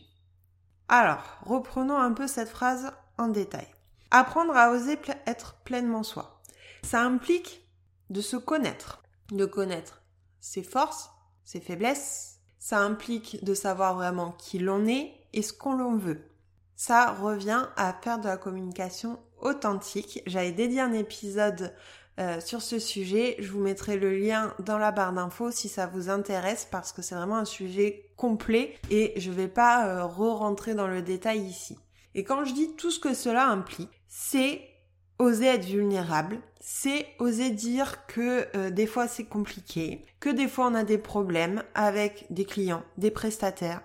Alors, 0.90 1.40
reprenons 1.46 1.98
un 1.98 2.14
peu 2.14 2.28
cette 2.28 2.50
phrase 2.50 2.92
en 3.18 3.28
détail. 3.28 3.68
Apprendre 4.10 4.56
à 4.56 4.72
oser 4.72 4.98
être 5.26 5.56
pleinement 5.64 6.04
soi. 6.04 6.42
Ça 6.84 7.02
implique 7.02 7.62
de 8.10 8.22
se 8.22 8.38
connaître, 8.38 9.04
de 9.32 9.46
connaître 9.46 10.02
ses 10.40 10.64
forces, 10.64 11.10
ses 11.44 11.60
faiblesses. 11.60 12.40
Ça 12.60 12.80
implique 12.80 13.44
de 13.44 13.54
savoir 13.54 13.96
vraiment 13.96 14.32
qui 14.32 14.60
l'on 14.60 14.86
est 14.88 15.14
et 15.34 15.42
ce 15.42 15.54
qu'on 15.54 15.74
l'on 15.74 15.98
veut. 15.98 16.24
Ça 16.78 17.12
revient 17.12 17.66
à 17.76 17.92
faire 17.92 18.20
de 18.20 18.28
la 18.28 18.38
communication 18.38 19.18
authentique. 19.42 20.22
J'avais 20.28 20.52
dédié 20.52 20.80
un 20.80 20.94
épisode 20.94 21.74
euh, 22.20 22.40
sur 22.40 22.62
ce 22.62 22.78
sujet. 22.78 23.36
Je 23.40 23.52
vous 23.52 23.60
mettrai 23.60 23.98
le 23.98 24.16
lien 24.16 24.54
dans 24.60 24.78
la 24.78 24.92
barre 24.92 25.12
d'infos 25.12 25.50
si 25.50 25.70
ça 25.70 25.88
vous 25.88 26.10
intéresse 26.12 26.68
parce 26.70 26.94
que 26.94 27.02
c'est 27.02 27.16
vraiment 27.16 27.38
un 27.38 27.46
sujet 27.46 28.12
complet 28.16 28.76
et 28.92 29.20
je 29.20 29.32
vais 29.32 29.48
pas 29.48 29.88
euh, 29.88 30.06
re-rentrer 30.06 30.76
dans 30.76 30.88
le 30.88 31.02
détail 31.02 31.40
ici. 31.40 31.80
Et 32.14 32.24
quand 32.24 32.46
je 32.46 32.54
dis 32.54 32.76
tout 32.76 32.92
ce 32.92 33.00
que 33.00 33.16
cela 33.16 33.48
implique, 33.48 34.04
c'est 34.08 34.62
oser 35.18 35.48
être 35.48 35.66
vulnérable, 35.66 36.38
c'est 36.60 37.08
oser 37.18 37.50
dire 37.50 38.06
que 38.06 38.48
euh, 38.56 38.70
des 38.70 38.86
fois 38.86 39.08
c'est 39.08 39.26
compliqué, 39.26 40.06
que 40.20 40.30
des 40.30 40.48
fois 40.48 40.68
on 40.68 40.76
a 40.76 40.84
des 40.84 41.00
problèmes 41.00 41.64
avec 41.74 42.28
des 42.30 42.46
clients, 42.46 42.84
des 42.98 43.10
prestataires, 43.10 43.82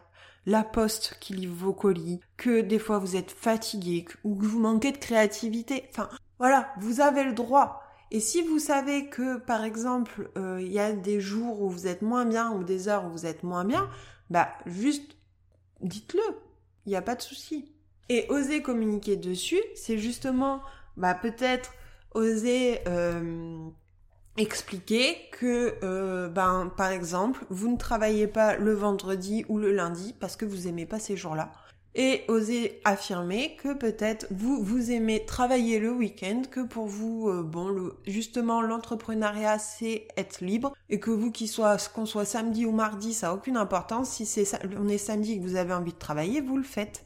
la 0.47 0.65
poste 0.65 1.17
qui 1.21 1.35
livre 1.35 1.55
vos 1.55 1.73
colis, 1.73 2.21
que 2.37 2.61
des 2.61 2.79
fois 2.79 2.99
vous 2.99 3.17
êtes 3.17 3.31
fatigué 3.31 4.07
ou 4.25 4.35
que 4.37 4.45
vous 4.45 4.61
manquez 4.61 4.93
de 4.93 4.99
créativité. 4.99 5.85
Enfin, 5.91 6.09
voilà, 6.39 6.73
vous 6.81 7.01
avez 7.01 7.25
le 7.25 7.33
droit. 7.33 7.83
Et 8.11 8.21
si 8.21 8.43
vous 8.43 8.59
savez 8.59 9.07
que, 9.09 9.39
par 9.39 9.65
exemple, 9.65 10.31
euh, 10.37 10.61
il 10.61 10.71
y 10.71 10.79
a 10.79 10.93
des 10.93 11.21
jours 11.21 11.63
où 11.63 11.71
vous 11.71 11.87
êtes 11.87 12.03
moins 12.03 12.27
bien 12.27 12.53
ou 12.53 12.63
des 12.63 12.89
heures 12.89 13.07
où 13.07 13.11
vous 13.11 13.27
êtes 13.27 13.43
moins 13.43 13.65
bien, 13.65 13.89
bah 14.29 14.49
juste 14.67 15.17
dites-le. 15.81 16.23
Il 16.85 16.91
n'y 16.91 16.97
a 16.97 17.03
pas 17.03 17.15
de 17.15 17.23
souci. 17.23 17.73
Et 18.09 18.27
oser 18.29 18.61
communiquer 18.61 19.17
dessus, 19.17 19.63
c'est 19.75 19.99
justement 19.99 20.61
bah, 20.97 21.15
peut-être 21.15 21.73
oser 22.15 22.81
euh, 22.87 23.69
expliquer 24.37 25.17
que, 25.33 25.75
euh, 25.83 26.29
ben, 26.29 26.73
par 26.77 26.91
exemple, 26.91 27.45
vous 27.51 27.71
ne 27.71 27.77
travaillez 27.77 28.27
pas 28.27 28.57
le 28.57 28.73
vendredi 28.73 29.45
ou 29.49 29.59
le 29.59 29.73
lundi 29.73 30.15
parce 30.19 30.37
que 30.37 30.45
vous 30.45 30.69
aimez 30.69 30.87
pas 30.87 30.99
ces 30.99 31.17
jours-là. 31.17 31.53
Et 31.95 32.25
oser 32.29 32.81
affirmer 32.85 33.55
que 33.57 33.75
peut-être 33.75 34.27
vous, 34.31 34.65
vous 34.65 34.91
aimez 34.91 35.27
travailler 35.27 35.79
le 35.79 35.93
week-end, 35.93 36.43
que 36.51 36.61
pour 36.61 36.87
vous, 36.87 37.29
euh, 37.29 37.43
bon, 37.43 37.69
le, 37.69 37.95
justement, 38.07 38.63
l'entrepreneuriat, 38.63 39.59
c'est 39.59 40.09
être 40.17 40.41
libre, 40.41 40.73
et 40.89 40.99
que 40.99 41.11
vous, 41.11 41.31
soit, 41.47 41.93
qu'on 41.93 42.07
soit 42.07 42.25
samedi 42.25 42.65
ou 42.65 42.73
mardi, 42.73 43.13
ça 43.13 43.27
n'a 43.27 43.35
aucune 43.35 43.59
importance. 43.59 44.09
Si 44.09 44.25
c'est, 44.25 44.47
on 44.79 44.89
est 44.89 44.97
samedi 44.97 45.33
et 45.33 45.39
que 45.39 45.43
vous 45.43 45.57
avez 45.57 45.75
envie 45.75 45.93
de 45.93 45.99
travailler, 45.99 46.41
vous 46.41 46.57
le 46.57 46.63
faites. 46.63 47.05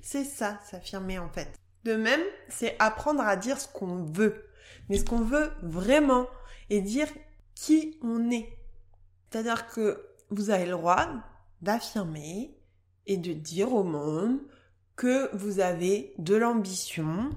C'est 0.00 0.24
ça, 0.24 0.60
s'affirmer 0.70 1.18
en 1.18 1.28
fait. 1.28 1.48
De 1.84 1.94
même, 1.94 2.20
c'est 2.48 2.76
apprendre 2.78 3.22
à 3.22 3.34
dire 3.36 3.60
ce 3.60 3.66
qu'on 3.66 4.04
veut, 4.04 4.44
mais 4.88 4.98
ce 4.98 5.04
qu'on 5.04 5.22
veut 5.22 5.50
vraiment, 5.62 6.26
et 6.70 6.80
dire 6.80 7.08
qui 7.54 7.98
on 8.02 8.30
est. 8.30 8.48
C'est-à-dire 9.30 9.68
que 9.68 10.02
vous 10.30 10.50
avez 10.50 10.64
le 10.64 10.72
droit 10.72 11.06
d'affirmer 11.60 12.56
et 13.06 13.16
de 13.16 13.32
dire 13.32 13.72
au 13.74 13.82
monde 13.82 14.38
que 14.96 15.34
vous 15.36 15.60
avez 15.60 16.14
de 16.18 16.36
l'ambition. 16.36 17.30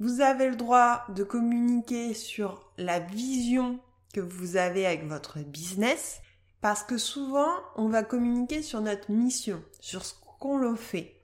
Vous 0.00 0.20
avez 0.20 0.48
le 0.48 0.56
droit 0.56 1.04
de 1.14 1.24
communiquer 1.24 2.14
sur 2.14 2.72
la 2.78 3.00
vision 3.00 3.80
que 4.14 4.20
vous 4.20 4.56
avez 4.56 4.86
avec 4.86 5.06
votre 5.06 5.40
business 5.40 6.20
parce 6.60 6.82
que 6.82 6.98
souvent 6.98 7.50
on 7.76 7.88
va 7.88 8.02
communiquer 8.02 8.62
sur 8.62 8.80
notre 8.80 9.10
mission, 9.10 9.62
sur 9.80 10.04
ce 10.04 10.14
qu'on 10.40 10.58
le 10.58 10.74
fait. 10.74 11.14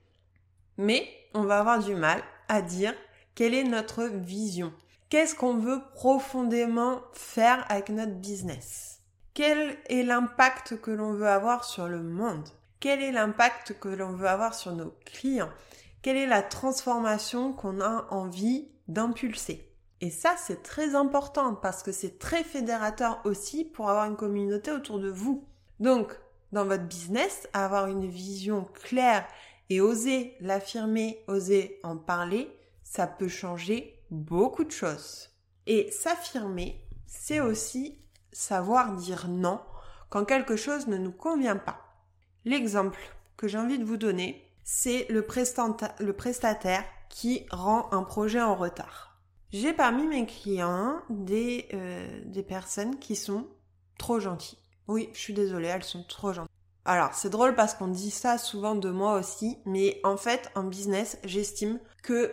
Mais 0.77 1.07
on 1.33 1.43
va 1.43 1.59
avoir 1.59 1.83
du 1.83 1.95
mal 1.95 2.21
à 2.47 2.61
dire 2.61 2.93
quelle 3.33 3.53
est 3.53 3.63
notre 3.63 4.05
vision. 4.05 4.73
Qu'est-ce 5.09 5.35
qu'on 5.35 5.57
veut 5.57 5.81
profondément 5.93 6.99
faire 7.13 7.63
avec 7.69 7.89
notre 7.89 8.15
business? 8.15 9.01
Quel 9.35 9.77
est 9.87 10.01
l'impact 10.01 10.81
que 10.81 10.89
l'on 10.89 11.13
veut 11.13 11.27
avoir 11.27 11.63
sur 11.63 11.87
le 11.87 12.01
monde? 12.01 12.47
Quel 12.79 13.03
est 13.03 13.11
l'impact 13.11 13.79
que 13.79 13.87
l'on 13.87 14.13
veut 14.13 14.27
avoir 14.27 14.55
sur 14.55 14.71
nos 14.71 14.95
clients? 15.05 15.51
Quelle 16.01 16.17
est 16.17 16.25
la 16.25 16.41
transformation 16.41 17.53
qu'on 17.53 17.81
a 17.81 18.07
envie 18.09 18.67
d'impulser? 18.87 19.71
Et 20.01 20.09
ça, 20.09 20.35
c'est 20.37 20.63
très 20.63 20.95
important 20.95 21.53
parce 21.53 21.83
que 21.83 21.91
c'est 21.91 22.17
très 22.17 22.43
fédérateur 22.43 23.21
aussi 23.25 23.63
pour 23.63 23.89
avoir 23.89 24.05
une 24.05 24.17
communauté 24.17 24.71
autour 24.71 24.99
de 24.99 25.09
vous. 25.09 25.47
Donc, 25.79 26.19
dans 26.51 26.65
votre 26.65 26.85
business, 26.85 27.47
avoir 27.53 27.87
une 27.87 28.07
vision 28.07 28.67
claire 28.83 29.25
et 29.69 29.81
oser 29.81 30.35
l'affirmer, 30.39 31.23
oser 31.27 31.79
en 31.83 31.95
parler, 31.95 32.49
ça 32.85 33.07
peut 33.07 33.27
changer 33.27 33.99
beaucoup 34.11 34.63
de 34.63 34.71
choses. 34.71 35.31
Et 35.67 35.91
s'affirmer, 35.91 36.87
c'est 37.05 37.41
aussi 37.41 37.99
savoir 38.31 38.93
dire 38.93 39.27
non 39.27 39.59
quand 40.09 40.23
quelque 40.23 40.55
chose 40.55 40.87
ne 40.87 40.97
nous 40.97 41.11
convient 41.11 41.57
pas. 41.57 41.81
L'exemple 42.45 42.99
que 43.35 43.47
j'ai 43.47 43.57
envie 43.57 43.79
de 43.79 43.83
vous 43.83 43.97
donner, 43.97 44.49
c'est 44.63 45.07
le, 45.09 45.25
prestataire 45.25 46.85
qui 47.09 47.45
rend 47.51 47.91
un 47.91 48.03
projet 48.03 48.41
en 48.41 48.55
retard. 48.55 49.19
J'ai 49.51 49.73
parmi 49.73 50.07
mes 50.07 50.25
clients 50.25 51.01
des, 51.09 51.67
euh, 51.73 52.21
des 52.25 52.43
personnes 52.43 52.99
qui 52.99 53.15
sont 53.15 53.47
trop 53.97 54.19
gentilles. 54.19 54.59
Oui, 54.87 55.09
je 55.13 55.19
suis 55.19 55.33
désolée, 55.33 55.67
elles 55.67 55.83
sont 55.83 56.03
trop 56.03 56.33
gentilles. 56.33 56.49
Alors, 56.85 57.15
c'est 57.15 57.31
drôle 57.31 57.55
parce 57.55 57.73
qu'on 57.73 57.87
dit 57.87 58.11
ça 58.11 58.37
souvent 58.37 58.75
de 58.75 58.91
moi 58.91 59.17
aussi, 59.17 59.57
mais 59.65 59.99
en 60.03 60.17
fait, 60.17 60.51
en 60.53 60.63
business, 60.63 61.17
j'estime 61.23 61.79
que, 62.03 62.31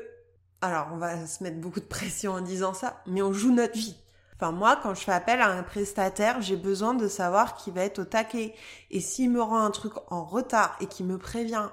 alors, 0.62 0.88
on 0.92 0.96
va 0.96 1.26
se 1.26 1.42
mettre 1.42 1.60
beaucoup 1.60 1.80
de 1.80 1.84
pression 1.84 2.32
en 2.32 2.40
disant 2.40 2.72
ça, 2.72 3.02
mais 3.06 3.20
on 3.20 3.32
joue 3.32 3.52
notre 3.52 3.76
vie. 3.76 3.96
Enfin, 4.36 4.52
moi, 4.52 4.78
quand 4.82 4.94
je 4.94 5.02
fais 5.02 5.12
appel 5.12 5.40
à 5.40 5.50
un 5.50 5.62
prestataire, 5.62 6.40
j'ai 6.40 6.56
besoin 6.56 6.94
de 6.94 7.08
savoir 7.08 7.56
qu'il 7.56 7.74
va 7.74 7.84
être 7.84 8.00
au 8.00 8.04
taquet. 8.04 8.54
Et 8.90 9.00
s'il 9.00 9.30
me 9.30 9.42
rend 9.42 9.58
un 9.58 9.70
truc 9.70 9.92
en 10.10 10.24
retard 10.24 10.76
et 10.80 10.86
qu'il 10.86 11.06
me 11.06 11.18
prévient 11.18 11.68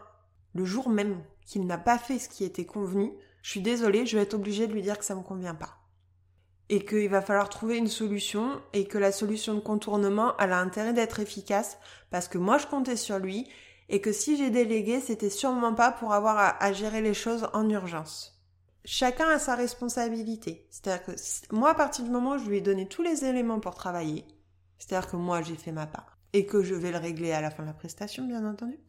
le 0.53 0.65
jour 0.65 0.89
même 0.89 1.22
qu'il 1.46 1.65
n'a 1.65 1.77
pas 1.77 1.98
fait 1.98 2.19
ce 2.19 2.29
qui 2.29 2.43
était 2.43 2.65
convenu, 2.65 3.13
je 3.41 3.51
suis 3.51 3.62
désolée, 3.62 4.05
je 4.05 4.17
vais 4.17 4.24
être 4.24 4.34
obligée 4.34 4.67
de 4.67 4.74
lui 4.74 4.81
dire 4.81 5.00
que 5.00 5.05
ça 5.05 5.15
me 5.15 5.22
convient 5.22 5.55
pas 5.55 5.79
et 6.69 6.86
qu'il 6.86 7.10
va 7.10 7.22
falloir 7.22 7.50
trouver 7.50 7.77
une 7.77 7.88
solution 7.88 8.62
et 8.74 8.86
que 8.86 8.98
la 8.98 9.12
solution 9.12 9.55
de 9.55 9.60
contournement 9.60 10.36
a 10.38 10.46
intérêt 10.55 10.93
d'être 10.93 11.19
efficace 11.19 11.79
parce 12.12 12.27
que 12.27 12.38
moi 12.38 12.60
je 12.60 12.67
comptais 12.67 12.96
sur 12.96 13.17
lui 13.17 13.50
et 13.89 14.01
que 14.01 14.12
si 14.12 14.38
j'ai 14.38 14.51
délégué 14.51 15.00
c'était 15.00 15.31
sûrement 15.31 15.74
pas 15.74 15.91
pour 15.91 16.13
avoir 16.13 16.58
à, 16.60 16.74
gérer 16.74 17.01
les 17.01 17.15
choses 17.15 17.50
en 17.53 17.67
urgence. 17.69 18.38
Chacun 18.86 19.27
a 19.29 19.39
sa 19.39 19.55
responsabilité. 19.55 20.67
C'est-à-dire 20.69 21.05
que 21.05 21.12
moi 21.51 21.71
à 21.71 21.75
partir 21.75 22.05
du 22.05 22.12
moment 22.12 22.36
où 22.36 22.38
je 22.38 22.50
lui 22.50 22.57
ai 22.57 22.62
donné 22.62 22.88
tous 22.88 23.01
les 23.01 23.25
éléments 23.25 23.59
pour 23.59 23.75
travailler, 23.75 24.25
c'est-à-dire 24.77 25.09
que 25.09 25.17
moi 25.17 25.41
j'ai 25.41 25.55
fait 25.55 25.71
ma 25.71 25.88
part 25.88 26.17
et 26.33 26.45
que 26.45 26.63
je 26.63 26.75
vais 26.75 26.91
le 26.91 26.98
régler 26.98 27.31
à 27.31 27.41
la 27.41 27.51
fin 27.51 27.63
de 27.63 27.67
la 27.67 27.74
prestation 27.74 28.25
bien 28.25 28.45
entendu. 28.45 28.79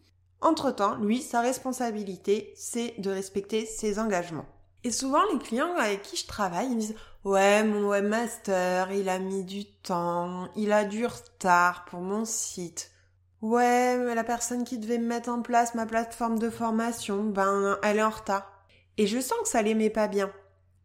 Entre-temps, 0.42 0.96
lui, 0.96 1.20
sa 1.20 1.42
responsabilité, 1.42 2.52
c'est 2.56 2.94
de 2.98 3.10
respecter 3.10 3.66
ses 3.66 3.98
engagements. 3.98 4.46
Et 4.84 4.90
souvent, 4.90 5.20
les 5.32 5.38
clients 5.38 5.76
avec 5.76 6.02
qui 6.02 6.16
je 6.16 6.26
travaille, 6.26 6.66
ils 6.66 6.76
me 6.76 6.80
disent 6.80 6.94
Ouais, 7.24 7.62
mon 7.64 7.88
webmaster, 7.88 8.90
il 8.92 9.10
a 9.10 9.18
mis 9.18 9.44
du 9.44 9.66
temps, 9.66 10.48
il 10.56 10.72
a 10.72 10.84
du 10.84 11.04
retard 11.04 11.84
pour 11.84 12.00
mon 12.00 12.24
site. 12.24 12.90
Ouais, 13.42 13.98
mais 13.98 14.14
la 14.14 14.24
personne 14.24 14.64
qui 14.64 14.78
devait 14.78 14.98
me 14.98 15.06
mettre 15.06 15.28
en 15.28 15.42
place 15.42 15.74
ma 15.74 15.84
plateforme 15.84 16.38
de 16.38 16.48
formation, 16.48 17.24
ben, 17.24 17.78
elle 17.82 17.98
est 17.98 18.02
en 18.02 18.10
retard. 18.10 18.50
Et 18.98 19.06
je 19.06 19.20
sens 19.20 19.38
que 19.42 19.48
ça 19.48 19.62
les 19.62 19.74
met 19.74 19.90
pas 19.90 20.08
bien. 20.08 20.30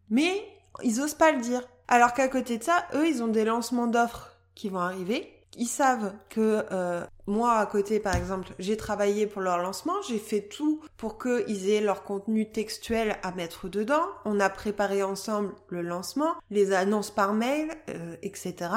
Mais 0.09 0.45
ils 0.83 1.01
osent 1.01 1.13
pas 1.13 1.31
le 1.31 1.41
dire. 1.41 1.62
Alors 1.88 2.13
qu'à 2.13 2.27
côté 2.27 2.57
de 2.57 2.63
ça, 2.63 2.85
eux, 2.93 3.07
ils 3.07 3.21
ont 3.21 3.27
des 3.27 3.45
lancements 3.45 3.88
d'offres 3.88 4.31
qui 4.55 4.69
vont 4.69 4.79
arriver 4.79 5.35
ils 5.57 5.67
savent 5.67 6.13
que 6.29 6.65
euh, 6.71 7.03
moi 7.27 7.53
à 7.53 7.65
côté 7.65 8.00
par 8.00 8.15
exemple 8.15 8.53
j'ai 8.59 8.77
travaillé 8.77 9.27
pour 9.27 9.41
leur 9.41 9.57
lancement 9.57 10.01
j'ai 10.07 10.19
fait 10.19 10.41
tout 10.41 10.81
pour 10.97 11.17
qu'ils 11.17 11.69
aient 11.69 11.81
leur 11.81 12.03
contenu 12.03 12.51
textuel 12.51 13.17
à 13.24 13.31
mettre 13.31 13.69
dedans 13.69 14.05
on 14.25 14.39
a 14.39 14.50
préparé 14.50 15.03
ensemble 15.03 15.53
le 15.69 15.81
lancement 15.81 16.35
les 16.50 16.74
annonces 16.74 17.12
par 17.12 17.33
mail 17.33 17.69
euh, 17.89 18.15
etc 18.21 18.71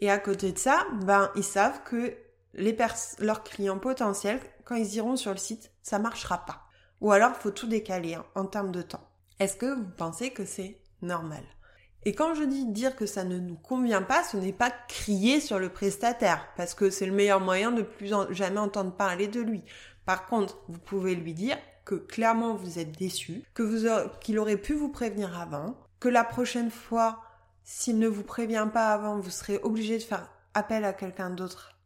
et 0.00 0.10
à 0.10 0.18
côté 0.18 0.52
de 0.52 0.58
ça 0.58 0.86
ben 1.02 1.30
ils 1.34 1.44
savent 1.44 1.82
que 1.84 2.14
les 2.54 2.76
leurs 3.18 3.44
clients 3.44 3.78
potentiels 3.78 4.40
quand 4.64 4.74
ils 4.74 4.96
iront 4.96 5.16
sur 5.16 5.32
le 5.32 5.38
site 5.38 5.70
ça 5.82 5.98
marchera 5.98 6.44
pas 6.44 6.67
ou 7.00 7.12
alors 7.12 7.36
faut 7.36 7.50
tout 7.50 7.66
décaler 7.66 8.14
hein, 8.14 8.24
en 8.34 8.46
termes 8.46 8.72
de 8.72 8.82
temps. 8.82 9.08
Est-ce 9.38 9.56
que 9.56 9.74
vous 9.74 9.88
pensez 9.96 10.30
que 10.30 10.44
c'est 10.44 10.80
normal? 11.02 11.44
Et 12.04 12.14
quand 12.14 12.34
je 12.34 12.44
dis 12.44 12.64
dire 12.66 12.96
que 12.96 13.06
ça 13.06 13.24
ne 13.24 13.38
nous 13.38 13.56
convient 13.56 14.02
pas, 14.02 14.22
ce 14.22 14.36
n'est 14.36 14.52
pas 14.52 14.70
crier 14.70 15.40
sur 15.40 15.58
le 15.58 15.68
prestataire, 15.68 16.48
parce 16.56 16.74
que 16.74 16.90
c'est 16.90 17.06
le 17.06 17.12
meilleur 17.12 17.40
moyen 17.40 17.72
de 17.72 17.82
plus 17.82 18.12
jamais 18.30 18.60
entendre 18.60 18.96
parler 18.96 19.26
de 19.28 19.40
lui. 19.40 19.64
Par 20.06 20.26
contre, 20.26 20.58
vous 20.68 20.78
pouvez 20.78 21.14
lui 21.14 21.34
dire 21.34 21.58
que 21.84 21.96
clairement 21.96 22.54
vous 22.54 22.78
êtes 22.78 22.96
déçu, 22.96 23.42
que 23.54 23.62
vous 23.62 23.88
qu'il 24.20 24.38
aurait 24.38 24.56
pu 24.56 24.74
vous 24.74 24.88
prévenir 24.88 25.38
avant, 25.38 25.76
que 26.00 26.08
la 26.08 26.24
prochaine 26.24 26.70
fois, 26.70 27.22
s'il 27.64 27.98
ne 27.98 28.08
vous 28.08 28.22
prévient 28.22 28.68
pas 28.72 28.92
avant, 28.92 29.18
vous 29.18 29.30
serez 29.30 29.58
obligé 29.62 29.98
de 29.98 30.02
faire 30.02 30.30
appel 30.54 30.84
à 30.84 30.92
quelqu'un 30.92 31.30
d'autre 31.30 31.78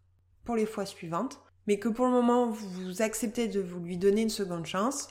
pour 0.44 0.56
les 0.56 0.66
fois 0.66 0.86
suivantes, 0.86 1.40
mais 1.66 1.78
que 1.78 1.88
pour 1.88 2.06
le 2.06 2.12
moment 2.12 2.50
vous 2.50 3.02
acceptez 3.02 3.48
de 3.48 3.60
vous 3.60 3.80
lui 3.80 3.96
donner 3.96 4.22
une 4.22 4.30
seconde 4.30 4.66
chance, 4.66 5.08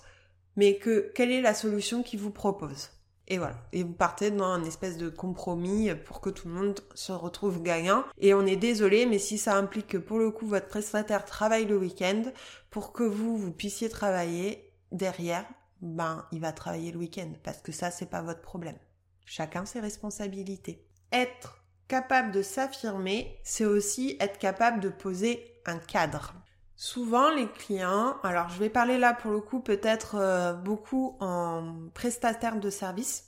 mais 0.56 0.78
que 0.78 1.12
quelle 1.16 1.32
est 1.32 1.42
la 1.42 1.54
solution 1.54 2.04
qu'il 2.04 2.20
vous 2.20 2.32
propose? 2.32 2.90
Et 3.28 3.38
voilà. 3.38 3.56
Et 3.72 3.84
vous 3.84 3.94
partez 3.94 4.30
dans 4.30 4.44
un 4.44 4.66
espèce 4.66 4.98
de 4.98 5.08
compromis 5.08 5.90
pour 6.06 6.20
que 6.20 6.30
tout 6.30 6.50
le 6.50 6.54
monde 6.54 6.82
se 6.96 7.14
retrouve 7.14 7.64
gagnant. 7.64 8.04
Et 8.18 8.34
on 8.34 8.46
est 8.46 8.58
désolé, 8.58 9.06
mais 9.06 9.20
si 9.20 9.38
ça 9.38 9.56
implique 9.56 9.88
que 9.88 9.98
pour 9.98 10.20
le 10.20 10.32
coup 10.32 10.46
votre 10.46 10.68
prestataire 10.68 11.24
travaille 11.24 11.66
le 11.66 11.78
week-end, 11.78 12.24
pour 12.70 12.92
que 12.92 13.04
vous, 13.04 13.38
vous 13.38 13.54
puissiez 13.54 13.88
travailler 13.88 14.74
derrière, 14.92 15.46
ben, 15.82 16.26
il 16.34 16.42
va 16.42 16.52
travailler 16.52 16.92
le 16.92 17.00
week-end. 17.00 17.32
Parce 17.42 17.60
que 17.60 17.72
ça, 17.72 17.90
c'est 17.90 18.10
pas 18.10 18.22
votre 18.22 18.42
problème. 18.42 18.78
Chacun 19.26 19.66
ses 19.66 19.80
responsabilités. 19.80 20.86
Être 21.14 21.64
capable 21.88 22.34
de 22.34 22.42
s'affirmer, 22.42 23.40
c'est 23.44 23.66
aussi 23.66 24.18
être 24.20 24.40
capable 24.40 24.82
de 24.82 24.90
poser 24.90 25.62
un 25.66 25.78
cadre. 25.78 26.34
Souvent, 26.84 27.30
les 27.30 27.48
clients, 27.48 28.18
alors 28.24 28.50
je 28.50 28.58
vais 28.58 28.68
parler 28.68 28.98
là 28.98 29.14
pour 29.14 29.30
le 29.30 29.40
coup 29.40 29.60
peut-être 29.60 30.16
euh, 30.16 30.54
beaucoup 30.54 31.16
en 31.20 31.76
prestataire 31.94 32.60
de 32.60 32.72
service, 32.72 33.26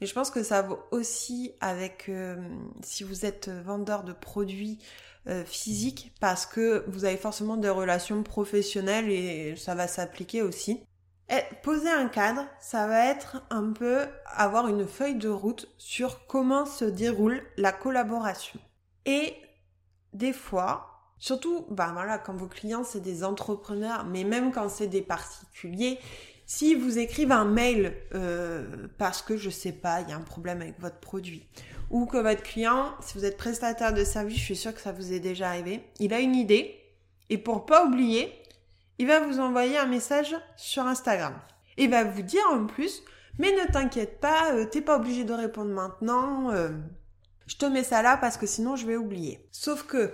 mais 0.00 0.06
je 0.06 0.14
pense 0.14 0.30
que 0.30 0.42
ça 0.42 0.62
vaut 0.62 0.78
aussi 0.92 1.52
avec 1.60 2.06
euh, 2.08 2.36
si 2.82 3.04
vous 3.04 3.26
êtes 3.26 3.50
vendeur 3.50 4.02
de 4.02 4.14
produits 4.14 4.78
euh, 5.26 5.44
physiques 5.44 6.14
parce 6.22 6.46
que 6.46 6.86
vous 6.88 7.04
avez 7.04 7.18
forcément 7.18 7.58
des 7.58 7.68
relations 7.68 8.22
professionnelles 8.22 9.10
et 9.10 9.56
ça 9.56 9.74
va 9.74 9.88
s'appliquer 9.88 10.40
aussi. 10.40 10.82
Et 11.28 11.42
poser 11.62 11.90
un 11.90 12.08
cadre, 12.08 12.46
ça 12.60 12.86
va 12.86 13.04
être 13.04 13.42
un 13.50 13.72
peu 13.72 14.06
avoir 14.24 14.68
une 14.68 14.88
feuille 14.88 15.16
de 15.16 15.28
route 15.28 15.68
sur 15.76 16.26
comment 16.28 16.64
se 16.64 16.86
déroule 16.86 17.42
la 17.58 17.72
collaboration. 17.72 18.58
Et 19.04 19.34
des 20.14 20.32
fois, 20.32 20.95
Surtout, 21.18 21.66
bah 21.70 21.90
voilà, 21.92 22.18
quand 22.18 22.34
vos 22.34 22.46
clients 22.46 22.84
c'est 22.84 23.00
des 23.00 23.24
entrepreneurs, 23.24 24.04
mais 24.04 24.24
même 24.24 24.52
quand 24.52 24.68
c'est 24.68 24.86
des 24.86 25.02
particuliers, 25.02 25.98
si 26.44 26.74
vous 26.74 26.98
écrivent 26.98 27.32
un 27.32 27.44
mail 27.44 27.94
euh, 28.14 28.86
parce 28.98 29.22
que 29.22 29.36
je 29.36 29.50
sais 29.50 29.72
pas, 29.72 30.02
il 30.02 30.10
y 30.10 30.12
a 30.12 30.16
un 30.16 30.20
problème 30.20 30.62
avec 30.62 30.78
votre 30.78 30.98
produit, 30.98 31.44
ou 31.90 32.06
que 32.06 32.18
votre 32.18 32.42
client, 32.42 32.94
si 33.00 33.18
vous 33.18 33.24
êtes 33.24 33.36
prestataire 33.36 33.92
de 33.94 34.04
service, 34.04 34.36
je 34.36 34.42
suis 34.42 34.56
sûre 34.56 34.74
que 34.74 34.80
ça 34.80 34.92
vous 34.92 35.12
est 35.12 35.20
déjà 35.20 35.48
arrivé, 35.48 35.82
il 35.98 36.12
a 36.12 36.20
une 36.20 36.36
idée 36.36 36.78
et 37.30 37.38
pour 37.38 37.66
pas 37.66 37.84
oublier, 37.84 38.32
il 38.98 39.06
va 39.06 39.20
vous 39.20 39.40
envoyer 39.40 39.76
un 39.76 39.86
message 39.86 40.36
sur 40.56 40.86
Instagram. 40.86 41.34
Il 41.76 41.90
va 41.90 42.04
vous 42.04 42.22
dire 42.22 42.44
en 42.50 42.66
plus, 42.66 43.02
mais 43.38 43.52
ne 43.52 43.70
t'inquiète 43.70 44.20
pas, 44.20 44.52
euh, 44.52 44.64
t'es 44.64 44.80
pas 44.80 44.96
obligé 44.96 45.24
de 45.24 45.34
répondre 45.34 45.70
maintenant. 45.70 46.50
Euh, 46.52 46.70
je 47.46 47.56
te 47.56 47.66
mets 47.66 47.84
ça 47.84 48.02
là 48.02 48.16
parce 48.16 48.36
que 48.36 48.46
sinon 48.46 48.76
je 48.76 48.86
vais 48.86 48.96
oublier. 48.96 49.46
Sauf 49.52 49.82
que 49.84 50.12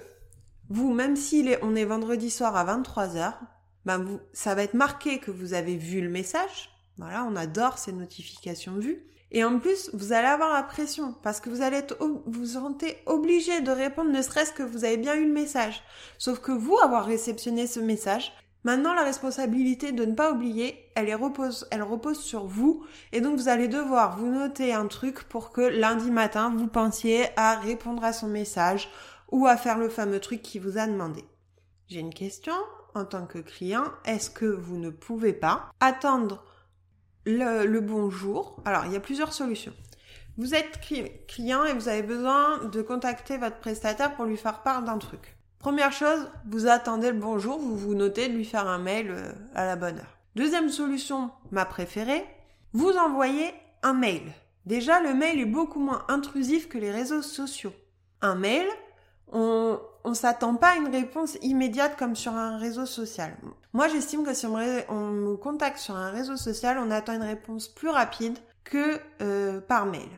vous, 0.73 0.95
même 0.95 1.17
si 1.17 1.47
on 1.61 1.75
est 1.75 1.85
vendredi 1.85 2.31
soir 2.31 2.57
à 2.57 2.65
23h, 2.65 3.35
ben 3.85 3.99
vous, 3.99 4.21
ça 4.33 4.55
va 4.55 4.63
être 4.63 4.73
marqué 4.73 5.19
que 5.19 5.31
vous 5.31 5.53
avez 5.53 5.77
vu 5.77 6.01
le 6.01 6.09
message. 6.09 6.71
Voilà, 6.97 7.25
on 7.25 7.37
adore 7.37 7.77
ces 7.77 7.93
notifications 7.93 8.77
vues. 8.77 9.05
Et 9.33 9.45
en 9.45 9.59
plus, 9.59 9.91
vous 9.93 10.15
allez 10.15 10.29
avoir 10.29 10.51
la 10.51 10.63
pression 10.63 11.15
parce 11.23 11.41
que 11.41 11.51
vous 11.51 11.61
allez 11.61 11.77
être, 11.77 11.99
vous 12.25 12.47
sentez 12.47 12.97
obligé 13.05 13.61
de 13.61 13.71
répondre, 13.71 14.11
ne 14.11 14.23
serait-ce 14.23 14.53
que 14.53 14.63
vous 14.63 14.87
avez 14.87 14.97
bien 14.97 15.15
eu 15.15 15.27
le 15.27 15.33
message. 15.33 15.83
Sauf 16.17 16.39
que 16.39 16.53
vous, 16.53 16.79
avoir 16.83 17.05
réceptionné 17.05 17.67
ce 17.67 17.81
message, 17.81 18.33
maintenant 18.65 18.95
la 18.95 19.05
responsabilité 19.05 19.93
de 19.93 20.07
ne 20.07 20.15
pas 20.15 20.33
oublier, 20.33 20.91
elle 20.95 21.11
est 21.11 21.15
repose, 21.15 21.67
elle 21.71 21.83
repose 21.83 22.21
sur 22.21 22.47
vous. 22.47 22.83
Et 23.13 23.21
donc 23.21 23.37
vous 23.37 23.49
allez 23.49 23.69
devoir 23.69 24.19
vous 24.19 24.31
noter 24.31 24.73
un 24.73 24.87
truc 24.87 25.25
pour 25.25 25.51
que 25.51 25.61
lundi 25.61 26.11
matin, 26.11 26.55
vous 26.57 26.67
pensiez 26.67 27.27
à 27.37 27.57
répondre 27.57 28.05
à 28.05 28.15
son 28.15 28.29
message 28.29 28.89
ou 29.33 29.47
à 29.47 29.57
faire 29.57 29.79
le 29.79 29.88
fameux 29.88 30.21
truc 30.21 30.42
qui 30.42 30.61
vous 30.61 30.79
a 30.79 30.87
demandé. 30.87 31.25
J'ai 31.88 32.01
une 32.01 32.14
question 32.14 32.55
en 32.95 33.05
tant 33.05 33.27
que 33.27 33.38
client. 33.38 33.85
Est-ce 34.05 34.31
que 34.31 34.47
vous 34.47 34.77
ne 34.77 34.90
pouvez 34.90 35.33
pas 35.33 35.71
attendre 35.81 36.45
le, 37.25 37.81
bonjour 37.81 38.61
Alors, 38.64 38.85
il 38.87 38.92
y 38.92 38.97
a 38.97 39.01
plusieurs 39.01 39.33
solutions. 39.33 39.73
Vous 40.37 40.55
êtes 40.55 40.81
client 41.29 41.64
et 41.64 41.75
vous 41.75 41.88
avez 41.88 42.03
besoin 42.03 42.64
de 42.64 42.83
contacter 42.83 43.37
votre 43.37 43.59
prestataire 43.59 44.14
pour 44.14 44.25
lui 44.25 44.37
faire 44.37 44.62
part 44.62 44.83
d'un 44.83 44.99
truc. 44.99 45.37
Première 45.59 45.92
chose, 45.92 46.29
vous 46.49 46.66
attendez 46.66 47.12
le 47.12 47.18
bonjour, 47.18 47.59
vous 47.59 47.77
vous 47.77 47.95
notez 47.95 48.29
de 48.29 48.35
lui 48.35 48.45
faire 48.45 48.66
un 48.66 48.79
mail 48.79 49.11
euh, 49.11 49.33
à 49.55 49.64
la 49.64 49.77
bonne 49.77 49.99
heure. 49.99 50.18
Deuxième 50.35 50.71
solution, 50.71 51.31
ma 51.53 51.64
préférée, 51.64 52.25
vous 52.73 52.90
envoyez 52.97 53.53
un 53.83 53.92
mail. 53.92 54.23
Déjà, 54.66 55.01
le 55.01 55.14
mail 55.14 55.38
est 55.38 55.47
beaucoup 55.47 55.79
moins 55.79 56.05
intrusif 56.09 56.68
que 56.68 56.79
les 56.79 56.90
réseaux 56.90 57.23
sociaux. 57.23 57.73
Un 58.23 58.35
mail, 58.35 58.66
on 59.33 59.81
on 60.05 60.14
s'attend 60.14 60.57
pas 60.57 60.71
à 60.71 60.77
une 60.77 60.88
réponse 60.88 61.37
immédiate 61.42 61.97
comme 61.97 62.16
sur 62.16 62.35
un 62.35 62.59
réseau 62.59 62.87
social. 62.87 63.37
Moi, 63.73 63.88
j'estime 63.88 64.25
que 64.25 64.35
si 64.35 64.47
on, 64.47 64.57
me 65.11 65.37
contacte 65.37 65.79
sur 65.79 65.97
un 65.97 66.11
réseau 66.11 66.37
social, 66.37 66.79
on 66.79 66.90
attend 66.90 67.14
une 67.14 67.23
réponse 67.23 67.68
plus 67.68 67.88
rapide 67.88 68.38
que 68.64 68.99
euh, 69.21 69.61
par 69.61 69.87
mail. 69.87 70.09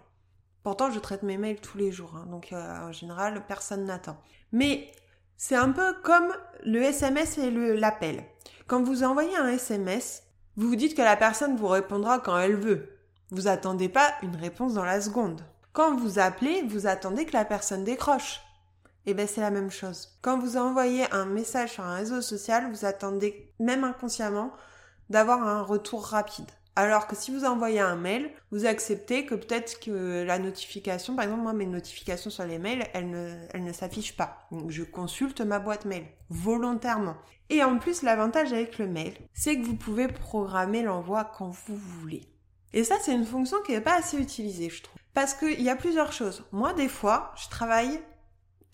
Pourtant, 0.63 0.91
je 0.91 0.99
traite 0.99 1.23
mes 1.23 1.37
mails 1.37 1.61
tous 1.61 1.77
les 1.77 1.93
jours, 1.93 2.15
hein, 2.17 2.27
donc 2.31 2.53
euh, 2.53 2.89
en 2.89 2.93
général, 2.93 3.45
personne 3.47 3.85
n'attend. 3.85 4.17
Mais 4.53 4.91
c'est 5.37 5.57
un 5.57 5.71
peu 5.71 5.95
comme 6.03 6.33
le 6.65 6.83
SMS 6.83 7.37
et 7.37 7.51
l'appel. 7.51 8.25
Quand 8.67 8.83
vous 8.83 9.05
envoyez 9.05 9.37
un 9.37 9.49
SMS, 9.49 10.23
vous 10.57 10.69
vous 10.69 10.77
dites 10.77 10.97
que 10.97 11.03
la 11.03 11.17
personne 11.17 11.57
vous 11.57 11.69
répondra 11.69 12.19
quand 12.21 12.39
elle 12.39 12.57
veut. 12.57 12.89
Vous 13.31 13.49
attendez 13.49 13.91
pas 13.91 14.15
une 14.23 14.37
réponse 14.37 14.75
dans 14.75 14.85
la 14.85 15.01
seconde. 15.01 15.43
Quand 15.73 15.97
vous 15.97 16.19
appelez, 16.19 16.63
vous 16.63 16.87
attendez 16.87 17.27
que 17.27 17.33
la 17.33 17.45
personne 17.45 17.85
décroche. 17.85 18.41
Eh 19.07 19.15
ben 19.15 19.27
c'est 19.27 19.41
la 19.41 19.51
même 19.51 19.71
chose. 19.71 20.19
Quand 20.23 20.39
vous 20.39 20.57
envoyez 20.57 21.11
un 21.13 21.27
message 21.27 21.73
sur 21.73 21.85
un 21.85 21.97
réseau 21.97 22.21
social, 22.23 22.71
vous 22.71 22.85
attendez 22.85 23.53
même 23.59 23.85
inconsciemment 23.85 24.53
d'avoir 25.11 25.47
un 25.47 25.63
retour 25.63 26.05
rapide. 26.05 26.51
Alors 26.77 27.07
que 27.07 27.15
si 27.15 27.31
vous 27.31 27.45
envoyez 27.45 27.79
un 27.79 27.95
mail, 27.95 28.31
vous 28.51 28.67
acceptez 28.67 29.27
que 29.27 29.37
peut-être 29.37 29.79
que 29.79 30.25
la 30.25 30.41
notification, 30.41 31.15
par 31.15 31.25
exemple 31.25 31.43
moi 31.43 31.53
mes 31.53 31.67
notifications 31.67 32.31
sur 32.31 32.45
les 32.45 32.59
mails, 32.59 32.85
elles 32.95 33.09
ne, 33.09 33.37
elles 33.53 33.63
ne 33.63 33.73
s'affichent 33.73 34.17
pas. 34.17 34.49
Donc 34.51 34.71
je 34.71 34.83
consulte 34.83 35.41
ma 35.41 35.61
boîte 35.61 35.85
mail 35.85 36.05
volontairement. 36.31 37.17
Et 37.49 37.63
en 37.63 37.79
plus 37.79 38.03
l'avantage 38.03 38.53
avec 38.53 38.79
le 38.79 38.89
mail, 38.89 39.15
c'est 39.35 39.57
que 39.57 39.65
vous 39.65 39.77
pouvez 39.77 40.09
programmer 40.09 40.83
l'envoi 40.83 41.31
quand 41.37 41.51
vous 41.51 41.77
voulez. 41.77 42.23
Et 42.73 42.83
ça 42.83 42.97
c'est 43.01 43.15
une 43.15 43.27
fonction 43.27 43.59
qui 43.65 43.73
n'est 43.73 43.81
pas 43.81 43.97
assez 43.97 44.19
utilisée 44.19 44.69
je 44.69 44.83
trouve. 44.83 44.99
Parce 45.13 45.35
qu'il 45.35 45.63
y 45.63 45.71
a 45.71 45.77
plusieurs 45.77 46.13
choses. 46.13 46.43
Moi 46.51 46.73
des 46.73 46.89
fois 46.89 47.33
je 47.37 47.49
travaille 47.51 48.01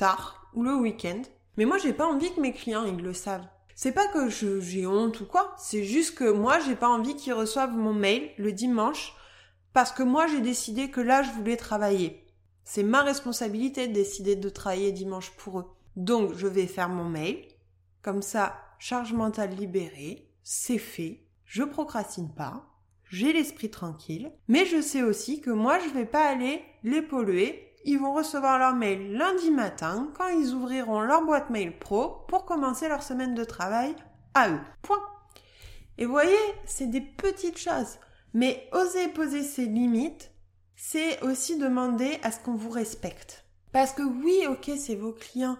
tard 0.00 0.50
ou 0.54 0.62
le 0.62 0.74
week-end, 0.74 1.20
mais 1.58 1.66
moi 1.66 1.76
j'ai 1.76 1.92
pas 1.92 2.06
envie 2.06 2.32
que 2.32 2.40
mes 2.40 2.54
clients 2.54 2.86
ils 2.86 3.02
le 3.02 3.12
savent. 3.12 3.46
C'est 3.74 3.92
pas 3.92 4.08
que 4.08 4.30
j'ai 4.30 4.86
honte 4.86 5.20
ou 5.20 5.26
quoi, 5.26 5.54
c'est 5.58 5.84
juste 5.84 6.14
que 6.14 6.30
moi 6.30 6.58
j'ai 6.60 6.74
pas 6.74 6.88
envie 6.88 7.16
qu'ils 7.16 7.34
reçoivent 7.34 7.76
mon 7.76 7.92
mail 7.92 8.30
le 8.38 8.52
dimanche 8.52 9.14
parce 9.74 9.92
que 9.92 10.02
moi 10.02 10.26
j'ai 10.26 10.40
décidé 10.40 10.90
que 10.90 11.02
là 11.02 11.22
je 11.22 11.30
voulais 11.32 11.58
travailler. 11.58 12.26
C'est 12.64 12.82
ma 12.82 13.02
responsabilité 13.02 13.88
de 13.88 13.92
décider 13.92 14.36
de 14.36 14.48
travailler 14.48 14.90
dimanche 14.90 15.32
pour 15.32 15.60
eux. 15.60 15.66
Donc 15.96 16.32
je 16.34 16.46
vais 16.46 16.66
faire 16.66 16.88
mon 16.88 17.04
mail, 17.04 17.44
comme 18.00 18.22
ça, 18.22 18.56
charge 18.78 19.12
mentale 19.12 19.54
libérée, 19.54 20.30
c'est 20.42 20.78
fait, 20.78 21.26
je 21.44 21.62
procrastine 21.62 22.32
pas, 22.32 22.64
j'ai 23.10 23.34
l'esprit 23.34 23.70
tranquille, 23.70 24.32
mais 24.48 24.64
je 24.64 24.80
sais 24.80 25.02
aussi 25.02 25.42
que 25.42 25.50
moi 25.50 25.78
je 25.78 25.90
vais 25.90 26.06
pas 26.06 26.26
aller 26.26 26.62
les 26.84 27.02
polluer 27.02 27.69
ils 27.84 27.98
vont 27.98 28.14
recevoir 28.14 28.58
leur 28.58 28.74
mail 28.74 29.12
lundi 29.12 29.50
matin 29.50 30.10
quand 30.16 30.28
ils 30.28 30.52
ouvriront 30.54 31.00
leur 31.00 31.22
boîte 31.24 31.50
mail 31.50 31.78
pro 31.78 32.24
pour 32.28 32.44
commencer 32.44 32.88
leur 32.88 33.02
semaine 33.02 33.34
de 33.34 33.44
travail 33.44 33.94
à 34.34 34.50
eux. 34.50 34.60
Point. 34.82 35.02
Et 35.98 36.06
vous 36.06 36.12
voyez, 36.12 36.36
c'est 36.64 36.90
des 36.90 37.00
petites 37.00 37.58
choses. 37.58 37.98
Mais 38.32 38.68
oser 38.72 39.08
poser 39.08 39.42
ses 39.42 39.66
limites, 39.66 40.30
c'est 40.76 41.22
aussi 41.22 41.58
demander 41.58 42.18
à 42.22 42.30
ce 42.30 42.40
qu'on 42.40 42.54
vous 42.54 42.70
respecte. 42.70 43.44
Parce 43.72 43.92
que 43.92 44.02
oui, 44.02 44.46
ok, 44.48 44.70
c'est 44.78 44.94
vos 44.94 45.12
clients, 45.12 45.58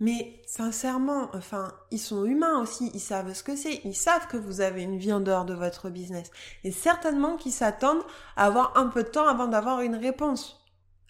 mais 0.00 0.40
sincèrement, 0.46 1.28
enfin, 1.34 1.72
ils 1.90 1.98
sont 1.98 2.24
humains 2.24 2.60
aussi, 2.60 2.90
ils 2.94 3.00
savent 3.00 3.32
ce 3.32 3.42
que 3.42 3.56
c'est, 3.56 3.80
ils 3.84 3.96
savent 3.96 4.28
que 4.28 4.36
vous 4.36 4.60
avez 4.60 4.82
une 4.82 4.98
vie 4.98 5.12
en 5.12 5.20
dehors 5.20 5.44
de 5.44 5.54
votre 5.54 5.90
business. 5.90 6.30
Et 6.64 6.70
certainement 6.70 7.36
qu'ils 7.36 7.52
s'attendent 7.52 8.04
à 8.36 8.46
avoir 8.46 8.76
un 8.76 8.86
peu 8.86 9.02
de 9.02 9.08
temps 9.08 9.26
avant 9.26 9.48
d'avoir 9.48 9.80
une 9.80 9.96
réponse. 9.96 10.57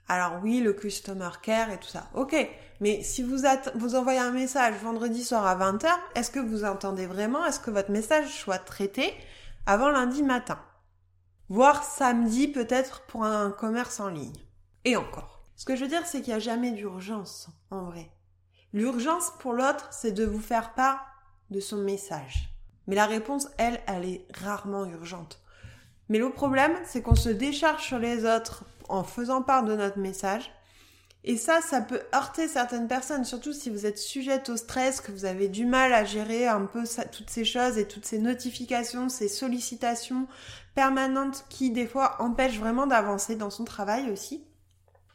Alors 0.09 0.41
oui, 0.43 0.61
le 0.61 0.73
customer 0.73 1.31
care 1.43 1.71
et 1.71 1.79
tout 1.79 1.89
ça. 1.89 2.09
Ok, 2.15 2.35
mais 2.81 3.03
si 3.03 3.23
vous, 3.23 3.43
vous 3.75 3.95
envoyez 3.95 4.19
un 4.19 4.31
message 4.31 4.75
vendredi 4.83 5.23
soir 5.23 5.47
à 5.47 5.55
20h, 5.57 5.89
est-ce 6.15 6.31
que 6.31 6.41
vous 6.41 6.65
entendez 6.65 7.07
vraiment 7.07 7.45
Est-ce 7.45 7.61
que 7.61 7.71
votre 7.71 7.91
message 7.91 8.29
soit 8.29 8.59
traité 8.59 9.13
avant 9.67 9.91
lundi 9.91 10.23
matin? 10.23 10.59
Voire 11.51 11.85
samedi 11.85 12.49
peut-être 12.49 13.03
pour 13.03 13.25
un 13.25 13.51
commerce 13.51 14.01
en 14.01 14.09
ligne. 14.09 14.33
Et 14.85 14.97
encore. 14.97 15.43
Ce 15.57 15.65
que 15.65 15.77
je 15.77 15.83
veux 15.83 15.91
dire, 15.91 16.07
c'est 16.07 16.21
qu'il 16.21 16.33
n'y 16.33 16.37
a 16.37 16.41
jamais 16.41 16.71
d'urgence, 16.71 17.49
en 17.71 17.83
vrai. 17.83 18.11
L'urgence 18.73 19.33
pour 19.41 19.53
l'autre, 19.53 19.89
c'est 19.91 20.13
de 20.13 20.25
vous 20.25 20.41
faire 20.41 20.75
part 20.75 21.05
de 21.51 21.59
son 21.59 21.79
message. 21.79 22.51
Mais 22.87 22.95
la 22.95 23.07
réponse, 23.07 23.49
elle, 23.59 23.81
elle 23.87 24.05
est 24.05 24.27
rarement 24.35 24.85
urgente. 24.85 25.43
Mais 26.09 26.19
le 26.19 26.31
problème, 26.31 26.73
c'est 26.85 27.03
qu'on 27.03 27.15
se 27.15 27.29
décharge 27.29 27.83
sur 27.83 27.99
les 27.99 28.25
autres 28.25 28.65
en 28.89 29.05
faisant 29.05 29.43
part 29.43 29.65
de 29.65 29.75
notre 29.75 29.99
message. 29.99 30.51
Et 31.25 31.37
ça, 31.37 31.61
ça 31.61 31.81
peut 31.81 32.01
heurter 32.15 32.49
certaines 32.49 32.89
personnes, 32.89 33.25
surtout 33.25 33.53
si 33.53 33.71
vous 33.71 33.87
êtes 33.87 33.99
sujette 33.99 34.49
au 34.49 34.57
stress, 34.57 35.01
que 35.01 35.13
vous 35.13 35.25
avez 35.25 35.49
du 35.49 35.67
mal 35.67 35.93
à 35.93 36.05
gérer 36.05 36.47
un 36.47 36.65
peu 36.65 36.85
toutes 37.13 37.31
ces 37.31 37.45
choses 37.45 37.77
et 37.77 37.89
toutes 37.89 38.07
ces 38.07 38.19
notifications, 38.19 39.09
ces 39.09 39.29
sollicitations 39.29 40.27
permanentes 40.75 41.45
qui, 41.49 41.71
des 41.71 41.87
fois, 41.87 42.17
empêchent 42.21 42.61
vraiment 42.61 42.87
d'avancer 42.87 43.37
dans 43.37 43.51
son 43.51 43.65
travail 43.65 44.11
aussi. 44.11 44.47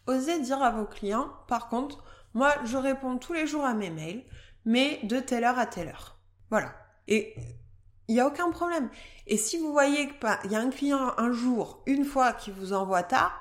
Osez 0.06 0.40
dire 0.40 0.62
à 0.62 0.72
vos 0.72 0.86
clients, 0.86 1.32
par 1.48 1.70
contre, 1.70 2.04
moi, 2.34 2.54
je 2.66 2.78
réponds 2.78 3.18
tous 3.18 3.34
les 3.34 3.48
jours 3.48 3.64
à 3.64 3.74
mes 3.74 3.90
mails, 3.90 4.24
mais 4.66 5.00
de 5.04 5.20
telle 5.20 5.46
heure 5.46 5.60
à 5.60 5.66
telle 5.66 5.88
heure. 5.88 6.20
Voilà. 6.50 6.74
Et 7.08 7.34
il 8.08 8.16
n'y 8.16 8.22
a 8.22 8.28
aucun 8.28 8.52
problème. 8.52 8.90
Et 9.28 9.38
si 9.38 9.58
vous 9.58 9.72
voyez 9.72 10.10
qu'il 10.10 10.52
y 10.52 10.56
a 10.56 10.60
un 10.60 10.70
client 10.70 11.14
un 11.18 11.32
jour, 11.32 11.82
une 11.86 12.06
fois 12.06 12.34
qui 12.34 12.52
vous 12.52 12.74
envoie 12.74 13.04
tard, 13.04 13.34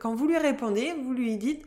quand 0.00 0.14
vous 0.14 0.26
lui 0.26 0.38
répondez, 0.38 0.92
vous 0.92 1.12
lui 1.12 1.36
dites 1.36 1.64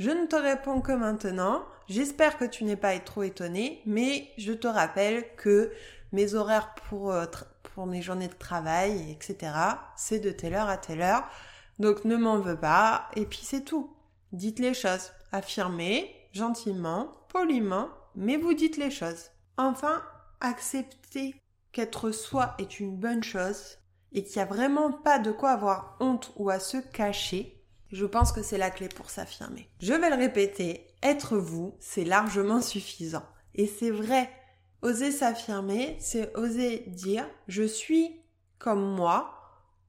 je 0.00 0.10
ne 0.10 0.24
te 0.24 0.36
réponds 0.36 0.80
que 0.80 0.92
maintenant. 0.92 1.62
J'espère 1.86 2.38
que 2.38 2.46
tu 2.46 2.64
n'es 2.64 2.76
pas 2.76 2.98
trop 3.00 3.22
étonné, 3.22 3.82
mais 3.84 4.30
je 4.38 4.54
te 4.54 4.66
rappelle 4.66 5.26
que 5.36 5.72
mes 6.12 6.34
horaires 6.34 6.74
pour, 6.88 7.12
euh, 7.12 7.26
pour 7.74 7.86
mes 7.86 8.00
journées 8.00 8.28
de 8.28 8.32
travail, 8.32 9.10
etc., 9.10 9.52
c'est 9.96 10.20
de 10.20 10.30
telle 10.30 10.54
heure 10.54 10.70
à 10.70 10.78
telle 10.78 11.02
heure. 11.02 11.28
Donc 11.78 12.06
ne 12.06 12.16
m'en 12.16 12.38
veux 12.38 12.58
pas, 12.58 13.10
et 13.14 13.26
puis 13.26 13.40
c'est 13.42 13.60
tout. 13.60 13.94
Dites 14.32 14.58
les 14.58 14.72
choses. 14.72 15.12
Affirmez, 15.32 16.10
gentiment, 16.32 17.12
poliment, 17.28 17.90
mais 18.14 18.38
vous 18.38 18.54
dites 18.54 18.78
les 18.78 18.90
choses. 18.90 19.30
Enfin, 19.58 20.02
acceptez 20.40 21.34
qu'être 21.72 22.10
soi 22.10 22.54
est 22.58 22.80
une 22.80 22.96
bonne 22.96 23.22
chose 23.22 23.78
et 24.12 24.24
qu'il 24.24 24.36
n'y 24.36 24.42
a 24.42 24.46
vraiment 24.46 24.92
pas 24.92 25.18
de 25.18 25.30
quoi 25.30 25.50
avoir 25.50 25.96
honte 26.00 26.32
ou 26.36 26.50
à 26.50 26.58
se 26.58 26.78
cacher, 26.78 27.60
je 27.92 28.06
pense 28.06 28.32
que 28.32 28.42
c'est 28.42 28.58
la 28.58 28.70
clé 28.70 28.88
pour 28.88 29.10
s'affirmer. 29.10 29.68
Je 29.80 29.94
vais 29.94 30.10
le 30.10 30.16
répéter, 30.16 30.86
être 31.02 31.36
vous, 31.36 31.74
c'est 31.80 32.04
largement 32.04 32.60
suffisant. 32.60 33.24
Et 33.54 33.66
c'est 33.66 33.90
vrai, 33.90 34.30
oser 34.82 35.10
s'affirmer, 35.10 35.96
c'est 36.00 36.34
oser 36.36 36.84
dire 36.86 37.26
je 37.48 37.62
suis 37.62 38.20
comme 38.58 38.94
moi, 38.94 39.34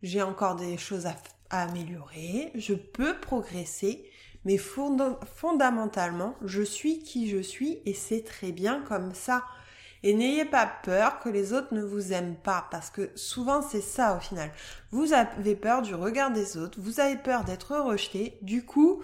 j'ai 0.02 0.22
encore 0.22 0.56
des 0.56 0.78
choses 0.78 1.06
à, 1.06 1.16
améliorer, 1.50 2.52
je 2.56 2.74
peux 2.74 3.20
progresser, 3.20 4.10
mais 4.46 4.58
fondamentalement, 4.58 6.36
je 6.44 6.62
suis 6.62 7.04
qui 7.04 7.30
je 7.30 7.40
suis 7.42 7.82
et 7.86 7.94
c'est 7.94 8.24
très 8.24 8.54
bien 8.54 8.82
comme 8.88 9.14
ça. 9.14 9.44
Et 10.04 10.14
n'ayez 10.14 10.46
pas 10.46 10.66
peur 10.84 11.20
que 11.20 11.30
les 11.30 11.54
autres 11.54 11.74
ne 11.74 11.84
vous 11.84 12.12
aiment 12.12 12.36
pas, 12.36 12.68
parce 12.72 12.90
que 12.90 13.12
souvent 13.16 13.62
c'est 13.62 13.82
ça 13.82 14.18
au 14.18 14.20
final. 14.20 14.50
Vous 14.92 15.14
avez 15.14 15.56
peur 15.56 15.84
du 15.84 15.94
regard 15.94 16.32
des 16.32 16.58
autres, 16.58 16.80
vous 16.82 17.00
avez 17.00 17.18
peur 17.18 17.44
d'être 17.44 17.78
rejeté, 17.78 18.38
du 18.42 18.66
coup, 18.66 19.04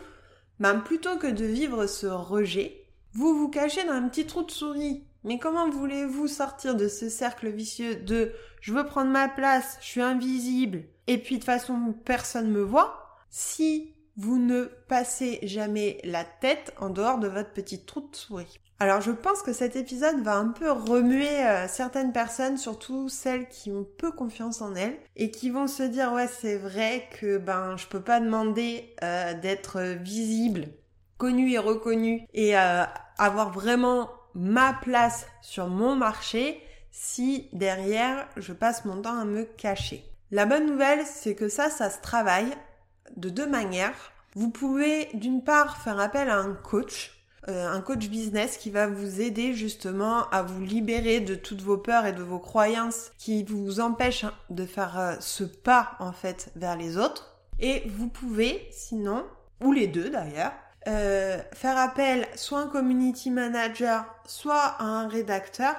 même 0.59 0.83
plutôt 0.83 1.17
que 1.17 1.27
de 1.27 1.45
vivre 1.45 1.85
ce 1.85 2.07
rejet, 2.07 2.87
vous 3.13 3.37
vous 3.37 3.49
cachez 3.49 3.83
dans 3.85 3.93
un 3.93 4.07
petit 4.09 4.25
trou 4.25 4.43
de 4.43 4.51
souris. 4.51 5.03
Mais 5.23 5.39
comment 5.39 5.69
voulez-vous 5.69 6.27
sortir 6.27 6.75
de 6.75 6.87
ce 6.87 7.09
cercle 7.09 7.49
vicieux 7.49 7.95
de 7.95 8.31
je 8.61 8.73
veux 8.73 8.85
prendre 8.85 9.11
ma 9.11 9.27
place, 9.27 9.77
je 9.81 9.85
suis 9.85 10.01
invisible, 10.01 10.83
et 11.05 11.17
puis 11.17 11.37
de 11.37 11.43
façon 11.43 11.93
personne 12.05 12.49
me 12.49 12.61
voit, 12.61 13.17
si 13.29 13.93
vous 14.15 14.39
ne 14.39 14.65
passez 14.87 15.39
jamais 15.43 15.99
la 16.03 16.23
tête 16.23 16.73
en 16.79 16.89
dehors 16.89 17.19
de 17.19 17.27
votre 17.27 17.51
petit 17.51 17.85
trou 17.85 18.01
de 18.01 18.15
souris? 18.15 18.59
Alors 18.79 19.01
je 19.01 19.11
pense 19.11 19.41
que 19.41 19.53
cet 19.53 19.75
épisode 19.75 20.21
va 20.21 20.35
un 20.35 20.49
peu 20.49 20.69
remuer 20.71 21.43
euh, 21.43 21.67
certaines 21.67 22.13
personnes, 22.13 22.57
surtout 22.57 23.09
celles 23.09 23.47
qui 23.47 23.71
ont 23.71 23.87
peu 23.97 24.11
confiance 24.11 24.61
en 24.61 24.75
elles 24.75 24.99
et 25.15 25.31
qui 25.31 25.49
vont 25.49 25.65
se 25.65 25.81
dire 25.81 26.13
ouais 26.13 26.27
c'est 26.27 26.57
vrai 26.57 27.09
que 27.19 27.37
ben 27.39 27.75
je 27.75 27.87
peux 27.87 28.01
pas 28.01 28.19
demander 28.19 28.93
euh, 29.03 29.33
d'être 29.33 29.81
visible, 29.81 30.67
connu 31.17 31.51
et 31.51 31.57
reconnu 31.57 32.27
et 32.35 32.55
euh, 32.55 32.83
avoir 33.17 33.51
vraiment 33.51 34.11
ma 34.35 34.73
place 34.73 35.25
sur 35.41 35.67
mon 35.69 35.95
marché 35.95 36.61
si 36.91 37.49
derrière 37.53 38.27
je 38.37 38.53
passe 38.53 38.85
mon 38.85 39.01
temps 39.01 39.19
à 39.19 39.25
me 39.25 39.43
cacher. 39.43 40.05
La 40.29 40.45
bonne 40.45 40.67
nouvelle 40.67 41.03
c'est 41.03 41.33
que 41.33 41.49
ça 41.49 41.71
ça 41.71 41.89
se 41.89 41.99
travaille 42.01 42.53
de 43.15 43.29
deux 43.29 43.47
manières. 43.47 44.11
Vous 44.35 44.51
pouvez 44.51 45.09
d'une 45.15 45.43
part 45.43 45.77
faire 45.81 45.99
appel 45.99 46.29
à 46.29 46.37
un 46.37 46.53
coach 46.53 47.16
un 47.47 47.81
coach 47.81 48.07
business 48.09 48.57
qui 48.57 48.69
va 48.69 48.87
vous 48.87 49.21
aider 49.21 49.53
justement 49.53 50.29
à 50.29 50.41
vous 50.41 50.61
libérer 50.61 51.19
de 51.19 51.35
toutes 51.35 51.61
vos 51.61 51.77
peurs 51.77 52.05
et 52.05 52.13
de 52.13 52.23
vos 52.23 52.39
croyances 52.39 53.11
qui 53.17 53.43
vous 53.43 53.79
empêchent 53.79 54.25
hein, 54.25 54.33
de 54.49 54.65
faire 54.65 54.99
euh, 54.99 55.15
ce 55.19 55.43
pas 55.43 55.95
en 55.99 56.11
fait 56.11 56.51
vers 56.55 56.75
les 56.75 56.97
autres. 56.97 57.37
Et 57.59 57.83
vous 57.87 58.07
pouvez 58.07 58.67
sinon, 58.71 59.25
ou 59.61 59.71
les 59.71 59.87
deux 59.87 60.09
d'ailleurs, 60.09 60.51
euh, 60.87 61.37
faire 61.53 61.77
appel 61.77 62.27
soit 62.35 62.59
à 62.59 62.63
un 62.63 62.67
community 62.67 63.31
manager, 63.31 64.05
soit 64.25 64.75
à 64.79 64.83
un 64.83 65.07
rédacteur 65.07 65.75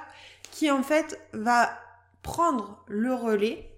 qui 0.51 0.69
en 0.71 0.83
fait 0.83 1.19
va 1.33 1.69
prendre 2.21 2.83
le 2.87 3.13
relais 3.13 3.69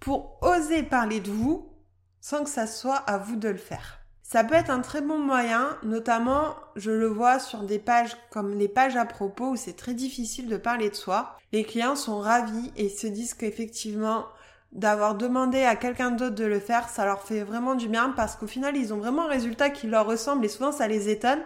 pour 0.00 0.38
oser 0.42 0.82
parler 0.82 1.20
de 1.20 1.30
vous 1.30 1.72
sans 2.20 2.44
que 2.44 2.50
ça 2.50 2.66
soit 2.66 2.96
à 2.96 3.18
vous 3.18 3.36
de 3.36 3.48
le 3.48 3.56
faire. 3.56 4.00
Ça 4.28 4.42
peut 4.42 4.56
être 4.56 4.70
un 4.70 4.80
très 4.80 5.02
bon 5.02 5.18
moyen, 5.18 5.78
notamment 5.84 6.56
je 6.74 6.90
le 6.90 7.06
vois 7.06 7.38
sur 7.38 7.62
des 7.62 7.78
pages 7.78 8.16
comme 8.30 8.58
les 8.58 8.66
pages 8.66 8.96
à 8.96 9.04
propos 9.04 9.50
où 9.50 9.56
c'est 9.56 9.76
très 9.76 9.94
difficile 9.94 10.48
de 10.48 10.56
parler 10.56 10.90
de 10.90 10.96
soi. 10.96 11.38
Les 11.52 11.62
clients 11.62 11.94
sont 11.94 12.18
ravis 12.18 12.72
et 12.76 12.88
se 12.88 13.06
disent 13.06 13.34
qu'effectivement 13.34 14.26
d'avoir 14.72 15.14
demandé 15.14 15.62
à 15.62 15.76
quelqu'un 15.76 16.10
d'autre 16.10 16.34
de 16.34 16.44
le 16.44 16.58
faire, 16.58 16.88
ça 16.88 17.04
leur 17.04 17.22
fait 17.22 17.44
vraiment 17.44 17.76
du 17.76 17.86
bien 17.86 18.10
parce 18.16 18.34
qu'au 18.34 18.48
final 18.48 18.76
ils 18.76 18.92
ont 18.92 18.98
vraiment 18.98 19.26
un 19.26 19.30
résultat 19.30 19.70
qui 19.70 19.86
leur 19.86 20.06
ressemble 20.06 20.44
et 20.44 20.48
souvent 20.48 20.72
ça 20.72 20.88
les 20.88 21.08
étonne. 21.08 21.42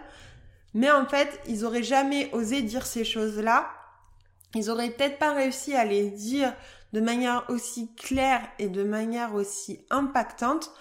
Mais 0.73 0.91
en 0.91 1.05
fait, 1.05 1.39
ils 1.47 1.65
auraient 1.65 1.83
jamais 1.83 2.31
osé 2.33 2.63
dire 2.63 2.87
ces 2.87 3.03
choses-là. 3.03 3.67
Ils 4.55 4.71
auraient 4.71 4.89
peut-être 4.89 5.19
pas 5.19 5.33
réussi 5.33 5.75
à 5.75 5.85
les 5.85 6.09
dire 6.09 6.51
de 6.93 6.99
manière 6.99 7.45
aussi 7.47 7.93
claire 7.93 8.41
et 8.57 8.69
de 8.69 8.83
manière 8.83 9.35
aussi 9.35 9.85
impactante 9.91 10.71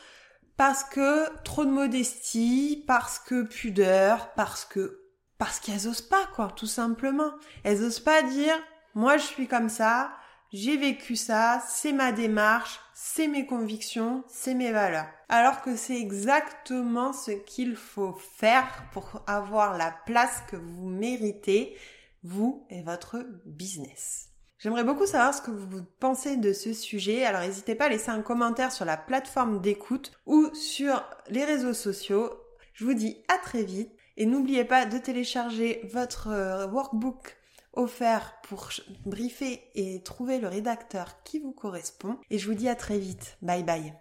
parce 0.61 0.85
que 0.85 1.35
trop 1.43 1.65
de 1.65 1.71
modestie, 1.71 2.85
parce 2.87 3.19
que 3.19 3.45
pudeur, 3.45 4.35
parce 4.35 4.67
que 4.67 5.01
parce 5.39 5.59
qu'elles 5.59 5.89
osent 5.89 6.03
pas 6.03 6.27
quoi, 6.35 6.53
tout 6.55 6.67
simplement. 6.67 7.31
Elles 7.65 7.83
osent 7.83 8.01
pas 8.01 8.23
dire 8.23 8.55
moi 8.95 9.17
je 9.17 9.25
suis 9.25 9.49
comme 9.49 9.71
ça, 9.71 10.13
j'ai 10.53 10.77
vécu 10.77 11.17
ça, 11.17 11.65
c'est 11.67 11.95
ma 11.95 12.13
démarche, 12.13 12.79
c'est 12.93 13.27
mes 13.27 13.47
convictions, 13.47 14.23
c'est 14.29 14.53
mes 14.53 14.71
valeurs. 14.71 15.09
Alors 15.31 15.63
que 15.63 15.77
c'est 15.77 15.99
exactement 15.99 17.15
ce 17.15 17.31
qu'il 17.31 17.75
faut 17.75 18.13
faire 18.37 18.67
pour 18.93 19.23
avoir 19.27 19.79
la 19.79 19.93
place 20.05 20.43
que 20.51 20.57
vous 20.57 20.91
méritez, 20.91 21.75
vous 22.23 22.67
et 22.69 22.83
votre 22.83 23.25
business. 23.47 24.30
J'aimerais 24.61 24.85
beaucoup 24.85 25.07
savoir 25.07 25.33
ce 25.33 25.41
que 25.41 25.51
vous 25.51 25.83
pensez 26.01 26.37
de 26.37 26.53
ce 26.53 26.75
sujet. 26.75 27.25
Alors 27.25 27.41
n'hésitez 27.41 27.75
pas 27.75 27.87
à 27.87 27.89
laisser 27.89 28.11
un 28.11 28.21
commentaire 28.21 28.73
sur 28.73 28.85
la 28.85 28.99
plateforme 28.99 29.63
d'écoute 29.63 30.13
ou 30.27 30.55
sur 30.55 31.03
les 31.31 31.47
réseaux 31.47 31.73
sociaux. 31.73 32.31
Je 32.75 32.85
vous 32.85 32.93
dis 32.93 33.17
à 33.29 33.39
très 33.39 33.63
vite 33.63 33.91
et 34.19 34.27
n'oubliez 34.27 34.65
pas 34.65 34.85
de 34.85 34.99
télécharger 34.99 35.81
votre 35.91 36.29
euh, 36.29 36.67
workbook 36.67 37.39
offert 37.73 38.35
pour 38.43 38.69
briefer 39.07 39.63
et 39.75 40.03
trouver 40.03 40.39
le 40.39 40.49
rédacteur 40.49 41.23
qui 41.25 41.39
vous 41.39 41.53
correspond. 41.53 42.19
Et 42.29 42.39
je 42.39 42.47
vous 42.47 42.55
dis 42.55 42.69
à 42.69 42.75
très 42.75 42.99
vite. 42.99 43.39
Bye 43.41 43.65
bye. 43.65 43.95